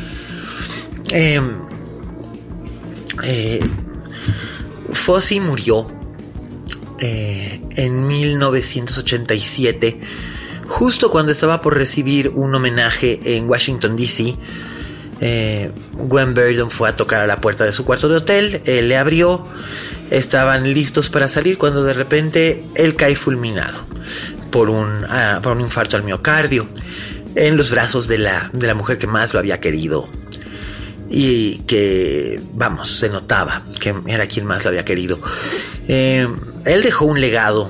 Eh, 1.12 1.40
eh, 3.24 3.60
Fossi 4.92 5.40
murió 5.40 5.86
eh, 7.00 7.62
en 7.76 8.08
1987, 8.08 10.00
justo 10.68 11.12
cuando 11.12 11.32
estaba 11.32 11.62
por 11.62 11.76
recibir 11.76 12.30
un 12.30 12.54
homenaje 12.56 13.38
en 13.38 13.50
Washington, 13.50 13.96
D.C. 13.96 14.36
Eh, 15.20 15.72
Gwen 15.94 16.34
Verdon 16.34 16.70
fue 16.70 16.90
a 16.90 16.96
tocar 16.96 17.22
a 17.22 17.28
la 17.28 17.42
puerta 17.42 17.66
de 17.66 17.72
su 17.72 17.86
cuarto 17.86 18.10
de 18.10 18.18
hotel, 18.18 18.62
él 18.66 18.90
le 18.90 18.98
abrió, 18.98 19.46
estaban 20.12 20.74
listos 20.74 21.10
para 21.10 21.28
salir 21.28 21.58
cuando 21.58 21.84
de 21.84 21.94
repente 21.94 22.66
él 22.76 22.96
cae 22.96 23.16
fulminado 23.16 23.80
por 24.52 24.70
un, 24.70 25.06
ah, 25.10 25.40
por 25.42 25.54
un 25.54 25.62
infarto 25.62 25.98
al 25.98 26.04
miocardio 26.04 26.68
en 27.36 27.58
los 27.58 27.72
brazos 27.72 28.08
de 28.08 28.18
la, 28.20 28.50
de 28.54 28.68
la 28.68 28.74
mujer 28.74 28.98
que 28.98 29.08
más 29.08 29.34
lo 29.34 29.40
había 29.40 29.60
querido 29.60 30.08
y 31.10 31.60
que, 31.60 32.42
vamos, 32.54 32.98
se 32.98 33.10
notaba 33.10 33.62
que 33.80 33.94
era 34.08 34.28
quien 34.28 34.46
más 34.46 34.64
lo 34.64 34.70
había 34.70 34.86
querido. 34.86 35.20
Eh, 35.88 36.28
él 36.66 36.84
dejó 36.84 37.06
un 37.06 37.22
legado 37.22 37.70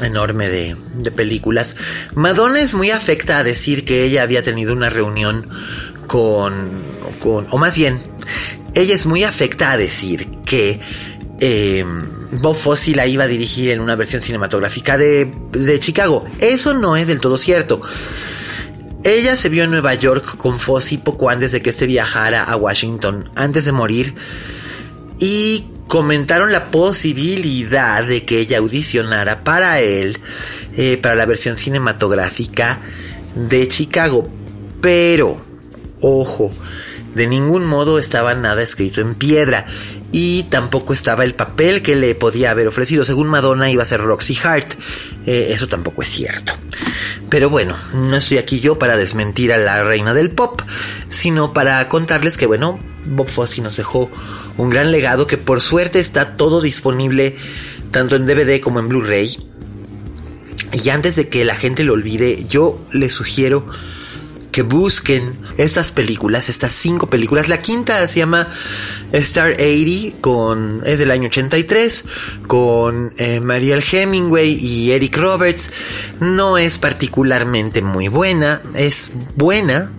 enorme 0.00 0.48
de, 0.48 0.76
de, 0.94 1.10
películas. 1.10 1.76
Madonna 2.14 2.60
es 2.60 2.74
muy 2.74 2.90
afecta 2.90 3.38
a 3.38 3.44
decir 3.44 3.84
que 3.84 4.04
ella 4.04 4.22
había 4.22 4.42
tenido 4.42 4.72
una 4.72 4.90
reunión 4.90 5.48
con, 6.06 6.70
con 7.20 7.46
o 7.50 7.58
más 7.58 7.76
bien, 7.76 7.98
ella 8.74 8.94
es 8.94 9.06
muy 9.06 9.24
afecta 9.24 9.72
a 9.72 9.76
decir 9.76 10.28
que 10.44 10.80
eh, 11.40 11.84
Bob 12.32 12.56
Fosse 12.56 12.94
la 12.94 13.06
iba 13.06 13.24
a 13.24 13.26
dirigir 13.26 13.70
en 13.70 13.80
una 13.80 13.96
versión 13.96 14.22
cinematográfica 14.22 14.96
de, 14.96 15.32
de 15.52 15.80
Chicago. 15.80 16.24
Eso 16.38 16.72
no 16.72 16.96
es 16.96 17.06
del 17.06 17.20
todo 17.20 17.36
cierto. 17.36 17.80
Ella 19.04 19.36
se 19.36 19.48
vio 19.48 19.64
en 19.64 19.72
Nueva 19.72 19.94
York 19.94 20.36
con 20.36 20.58
Fossey 20.58 20.98
poco 20.98 21.28
antes 21.28 21.50
de 21.50 21.60
que 21.60 21.70
este 21.70 21.86
viajara 21.86 22.44
a 22.44 22.56
Washington, 22.56 23.30
antes 23.34 23.64
de 23.64 23.72
morir, 23.72 24.14
y 25.18 25.64
comentaron 25.88 26.52
la 26.52 26.70
posibilidad 26.70 28.04
de 28.04 28.24
que 28.24 28.38
ella 28.38 28.58
audicionara 28.58 29.42
para 29.42 29.80
él, 29.80 30.18
eh, 30.76 30.98
para 30.98 31.16
la 31.16 31.26
versión 31.26 31.56
cinematográfica 31.56 32.78
de 33.34 33.66
Chicago. 33.66 34.28
Pero, 34.80 35.36
ojo, 36.00 36.52
de 37.14 37.26
ningún 37.26 37.64
modo 37.64 37.98
estaba 37.98 38.34
nada 38.34 38.62
escrito 38.62 39.00
en 39.00 39.16
piedra 39.16 39.66
y 40.12 40.44
tampoco 40.44 40.92
estaba 40.92 41.24
el 41.24 41.34
papel 41.34 41.82
que 41.82 41.96
le 41.96 42.14
podía 42.14 42.50
haber 42.50 42.68
ofrecido. 42.68 43.02
Según 43.02 43.28
Madonna 43.28 43.70
iba 43.70 43.82
a 43.82 43.86
ser 43.86 44.02
Roxy 44.02 44.38
Hart. 44.42 44.74
Eh, 45.26 45.48
eso 45.50 45.66
tampoco 45.66 46.02
es 46.02 46.08
cierto. 46.08 46.52
Pero 47.30 47.48
bueno, 47.48 47.74
no 47.94 48.16
estoy 48.16 48.36
aquí 48.36 48.60
yo 48.60 48.78
para 48.78 48.98
desmentir 48.98 49.52
a 49.52 49.56
la 49.56 49.82
reina 49.82 50.12
del 50.12 50.30
pop, 50.30 50.60
sino 51.08 51.54
para 51.54 51.88
contarles 51.88 52.36
que 52.36 52.46
bueno, 52.46 52.78
Bob 53.06 53.28
Fosse 53.28 53.62
nos 53.62 53.76
dejó 53.76 54.10
un 54.58 54.68
gran 54.68 54.92
legado 54.92 55.26
que 55.26 55.38
por 55.38 55.60
suerte 55.60 55.98
está 55.98 56.36
todo 56.36 56.60
disponible 56.60 57.36
tanto 57.90 58.16
en 58.16 58.26
DVD 58.26 58.60
como 58.60 58.80
en 58.80 58.88
Blu-ray. 58.88 59.38
Y 60.72 60.88
antes 60.90 61.16
de 61.16 61.28
que 61.28 61.44
la 61.44 61.56
gente 61.56 61.84
lo 61.84 61.94
olvide, 61.94 62.46
yo 62.48 62.82
les 62.92 63.12
sugiero 63.12 63.66
que 64.52 64.62
busquen 64.62 65.36
estas 65.56 65.90
películas, 65.90 66.48
estas 66.48 66.72
cinco 66.72 67.08
películas. 67.08 67.48
La 67.48 67.60
quinta 67.60 68.06
se 68.06 68.20
llama 68.20 68.48
Star 69.12 69.54
80, 69.54 70.18
con, 70.20 70.82
es 70.84 70.98
del 70.98 71.10
año 71.10 71.26
83, 71.26 72.04
con 72.46 73.12
eh, 73.16 73.40
Mariel 73.40 73.82
Hemingway 73.90 74.52
y 74.52 74.92
Eric 74.92 75.16
Roberts. 75.16 75.72
No 76.20 76.58
es 76.58 76.78
particularmente 76.78 77.82
muy 77.82 78.08
buena, 78.08 78.60
es 78.74 79.10
buena, 79.34 79.90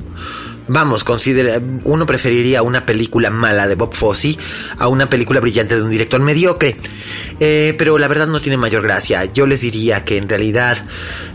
Vamos, 0.67 1.03
considera, 1.03 1.59
uno 1.83 2.05
preferiría 2.05 2.61
una 2.61 2.85
película 2.85 3.29
mala 3.29 3.67
de 3.67 3.75
Bob 3.75 3.93
Fosse 3.93 4.37
a 4.77 4.87
una 4.87 5.09
película 5.09 5.41
brillante 5.41 5.75
de 5.75 5.83
un 5.83 5.91
director 5.91 6.21
mediocre. 6.21 6.77
Eh, 7.39 7.75
pero 7.77 7.97
la 7.97 8.07
verdad 8.07 8.27
no 8.27 8.39
tiene 8.39 8.57
mayor 8.57 8.81
gracia. 8.81 9.25
Yo 9.25 9.45
les 9.45 9.61
diría 9.61 10.05
que 10.05 10.17
en 10.17 10.29
realidad 10.29 10.77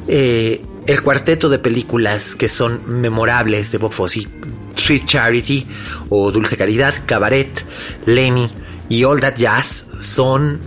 eh, 0.09 0.62
el 0.88 1.03
cuarteto 1.03 1.51
de 1.51 1.59
películas 1.59 2.35
que 2.35 2.48
son 2.48 2.81
memorables 2.87 3.70
de 3.70 3.79
Bob 3.79 3.92
Fosse, 3.92 4.27
Sweet 4.74 5.05
Charity 5.05 5.66
o 6.09 6.33
Dulce 6.33 6.57
Caridad, 6.57 6.94
Cabaret, 7.05 7.64
Lenny 8.07 8.51
y 8.88 9.05
All 9.05 9.20
That 9.20 9.37
Jazz 9.37 9.87
son 9.98 10.59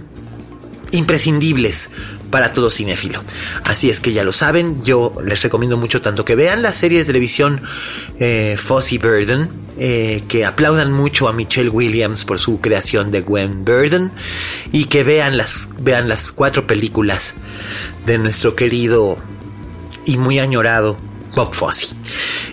imprescindibles 0.92 1.90
para 2.30 2.54
todo 2.54 2.70
cinéfilo. 2.70 3.24
Así 3.64 3.90
es 3.90 4.00
que 4.00 4.14
ya 4.14 4.24
lo 4.24 4.32
saben, 4.32 4.84
yo 4.84 5.16
les 5.26 5.42
recomiendo 5.42 5.76
mucho 5.76 6.02
tanto 6.02 6.24
que 6.24 6.36
vean 6.36 6.62
la 6.62 6.72
serie 6.72 7.00
de 7.00 7.06
televisión 7.06 7.64
eh, 8.20 8.58
Burden, 9.02 9.50
eh, 9.80 10.22
que 10.28 10.46
aplaudan 10.46 10.92
mucho 10.92 11.30
a 11.30 11.34
Michelle 11.34 11.72
Williams 11.72 12.26
por 12.26 12.38
su 12.38 12.60
creación 12.60 13.10
de 13.10 13.22
Gwen 13.22 13.66
Burden 13.66 14.12
y 14.72 14.86
que 14.86 15.04
vean 15.04 15.36
las, 15.36 15.70
vean 15.80 16.08
las 16.08 16.32
cuatro 16.32 16.68
películas 16.68 17.34
de 18.06 18.20
nuestro 18.20 18.56
querido 18.56 19.18
y 20.06 20.18
muy 20.18 20.40
añorado 20.40 20.98
Bob 21.36 21.54
Fosse. 21.54 21.96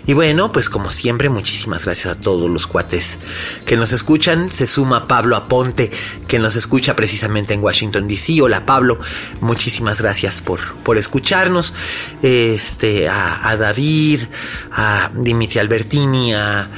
Y 0.05 0.13
bueno, 0.13 0.51
pues 0.51 0.69
como 0.69 0.89
siempre, 0.89 1.29
muchísimas 1.29 1.85
gracias 1.85 2.15
a 2.15 2.19
todos 2.19 2.49
los 2.49 2.65
cuates 2.65 3.19
que 3.65 3.75
nos 3.75 3.91
escuchan. 3.91 4.49
Se 4.49 4.67
suma 4.67 5.07
Pablo 5.07 5.35
Aponte, 5.35 5.91
que 6.27 6.39
nos 6.39 6.55
escucha 6.55 6.95
precisamente 6.95 7.53
en 7.53 7.63
Washington 7.63 8.07
DC. 8.07 8.41
Hola 8.41 8.65
Pablo, 8.65 8.99
muchísimas 9.41 10.01
gracias 10.01 10.41
por, 10.41 10.59
por 10.77 10.97
escucharnos. 10.97 11.73
Este, 12.21 13.09
a, 13.09 13.55
David, 13.57 14.21
a 14.71 15.11
Dimitri 15.13 15.59
Albertini, 15.59 16.33
a, 16.33 16.69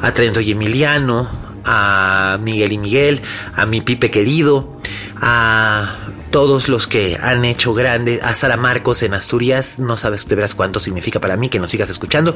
a 0.00 0.12
Trento 0.12 0.40
y 0.40 0.52
Emiliano, 0.52 1.28
a 1.64 2.38
Miguel 2.40 2.72
y 2.72 2.78
Miguel, 2.78 3.22
a 3.54 3.66
mi 3.66 3.82
Pipe 3.82 4.10
querido, 4.10 4.80
a 5.20 5.96
todos 6.30 6.68
los 6.68 6.86
que 6.86 7.18
han 7.20 7.44
hecho 7.44 7.74
grande, 7.74 8.20
a 8.22 8.34
Sara 8.34 8.56
Marcos 8.56 9.02
en 9.02 9.14
Asturias, 9.14 9.78
no 9.78 9.96
sabes 9.96 10.26
de 10.28 10.34
veras 10.34 10.54
cuánto 10.54 10.80
significa 10.80 11.20
para 11.20 11.36
mí 11.36 11.48
que 11.48 11.58
nos 11.58 11.70
sigas 11.70 11.90
escuchando, 11.90 12.34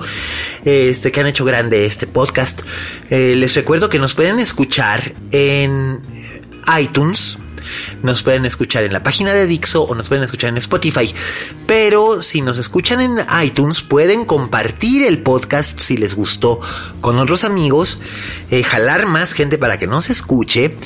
este, 0.64 1.12
que 1.12 1.20
han 1.20 1.26
hecho 1.26 1.44
grande 1.44 1.84
este 1.84 2.06
podcast. 2.06 2.62
Eh, 3.10 3.34
les 3.36 3.54
recuerdo 3.54 3.88
que 3.88 3.98
nos 3.98 4.14
pueden 4.14 4.40
escuchar 4.40 5.12
en 5.30 6.00
iTunes, 6.80 7.38
nos 8.02 8.22
pueden 8.22 8.44
escuchar 8.44 8.84
en 8.84 8.92
la 8.92 9.02
página 9.02 9.32
de 9.32 9.46
Dixo 9.46 9.82
o 9.82 9.94
nos 9.94 10.08
pueden 10.08 10.24
escuchar 10.24 10.50
en 10.50 10.56
Spotify. 10.58 11.14
Pero 11.66 12.20
si 12.20 12.42
nos 12.42 12.58
escuchan 12.58 13.00
en 13.00 13.18
iTunes, 13.42 13.82
pueden 13.82 14.24
compartir 14.24 15.06
el 15.06 15.22
podcast 15.22 15.80
si 15.80 15.96
les 15.96 16.14
gustó 16.14 16.60
con 17.00 17.18
otros 17.18 17.44
amigos, 17.44 17.98
eh, 18.50 18.62
jalar 18.62 19.06
más 19.06 19.32
gente 19.32 19.58
para 19.58 19.78
que 19.78 19.86
nos 19.86 20.10
escuche, 20.10 20.76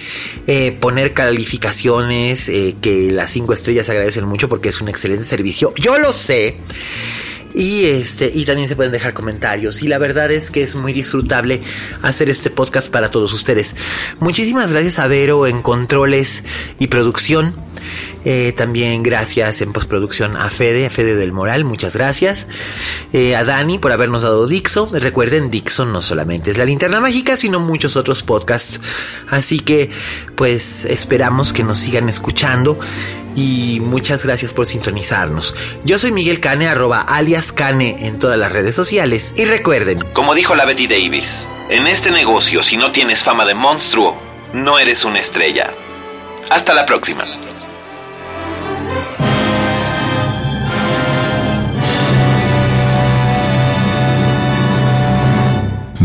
eh, 0.46 0.72
poner 0.72 1.14
calificaciones, 1.14 2.48
eh, 2.48 2.77
que 2.81 3.11
las 3.12 3.31
cinco 3.31 3.53
estrellas 3.53 3.88
agradecen 3.88 4.24
mucho 4.24 4.48
porque 4.48 4.68
es 4.68 4.81
un 4.81 4.88
excelente 4.88 5.24
servicio. 5.24 5.72
Yo 5.77 5.98
lo 5.98 6.12
sé. 6.12 6.59
Y 7.54 7.87
este, 7.87 8.30
y 8.34 8.44
también 8.44 8.68
se 8.68 8.76
pueden 8.76 8.92
dejar 8.92 9.14
comentarios. 9.14 9.82
Y 9.82 9.88
la 9.88 9.98
verdad 9.98 10.30
es 10.30 10.50
que 10.50 10.62
es 10.62 10.74
muy 10.74 10.92
disfrutable 10.92 11.62
hacer 12.02 12.28
este 12.28 12.50
podcast 12.50 12.90
para 12.90 13.11
todos 13.11 13.32
ustedes. 13.32 13.74
Muchísimas 14.20 14.72
gracias 14.72 14.99
a 14.99 15.09
Vero 15.09 15.46
en 15.46 15.62
controles 15.62 16.44
y 16.78 16.88
producción. 16.88 17.68
Eh, 18.24 18.53
también 18.57 19.03
gracias 19.03 19.61
en 19.61 19.72
postproducción 19.72 20.37
a 20.37 20.51
Fede, 20.51 20.87
a 20.87 20.91
Fede 20.91 21.16
del 21.16 21.33
Moral, 21.33 21.64
muchas 21.64 21.97
gracias. 21.97 22.47
Eh, 23.12 23.37
a 23.37 23.45
Dani 23.45 23.79
por 23.79 23.93
habernos 23.93 24.22
dado 24.22 24.47
Dixo. 24.47 24.89
Recuerden, 24.93 25.51
Dixo 25.51 25.85
no 25.85 26.03
solamente 26.03 26.51
es 26.51 26.59
la 26.59 26.64
linterna 26.64 27.01
mágica, 27.01 27.37
sino 27.37 27.61
muchos 27.61 27.97
otros 27.97 28.22
podcasts. 28.22 28.81
Así 29.29 29.61
que, 29.61 29.91
pues, 30.37 30.85
esperamos 30.85 31.53
que 31.53 31.64
nos 31.64 31.79
sigan 31.79 32.09
escuchando 32.09 32.79
y 33.35 33.81
muchas 33.81 34.24
gracias 34.24 34.53
por 34.53 34.66
sintonizarnos. 34.66 35.55
Yo 35.85 35.99
soy 35.99 36.12
Miguel 36.12 36.41
Cane, 36.41 36.68
arroba 36.68 37.03
alias 37.03 37.53
Cane 37.53 37.97
en 38.01 38.18
todas 38.18 38.39
las 38.39 38.53
redes 38.53 38.74
sociales. 38.74 39.33
Y 39.37 39.45
recuerden, 39.45 39.99
como 40.14 40.35
dijo 40.35 40.55
la 40.55 40.64
Betty 40.64 40.87
Davis, 40.87 41.47
en 41.70 41.87
este 41.87 42.11
negocio, 42.11 42.62
si 42.62 42.76
no 42.76 42.91
tienes 42.91 43.22
fama 43.22 43.45
de 43.45 43.55
monstruo, 43.55 44.16
no 44.53 44.79
eres 44.79 45.05
una 45.05 45.20
estrella. 45.20 45.72
Hasta 46.51 46.74
la 46.74 46.87
próxima. 46.87 47.24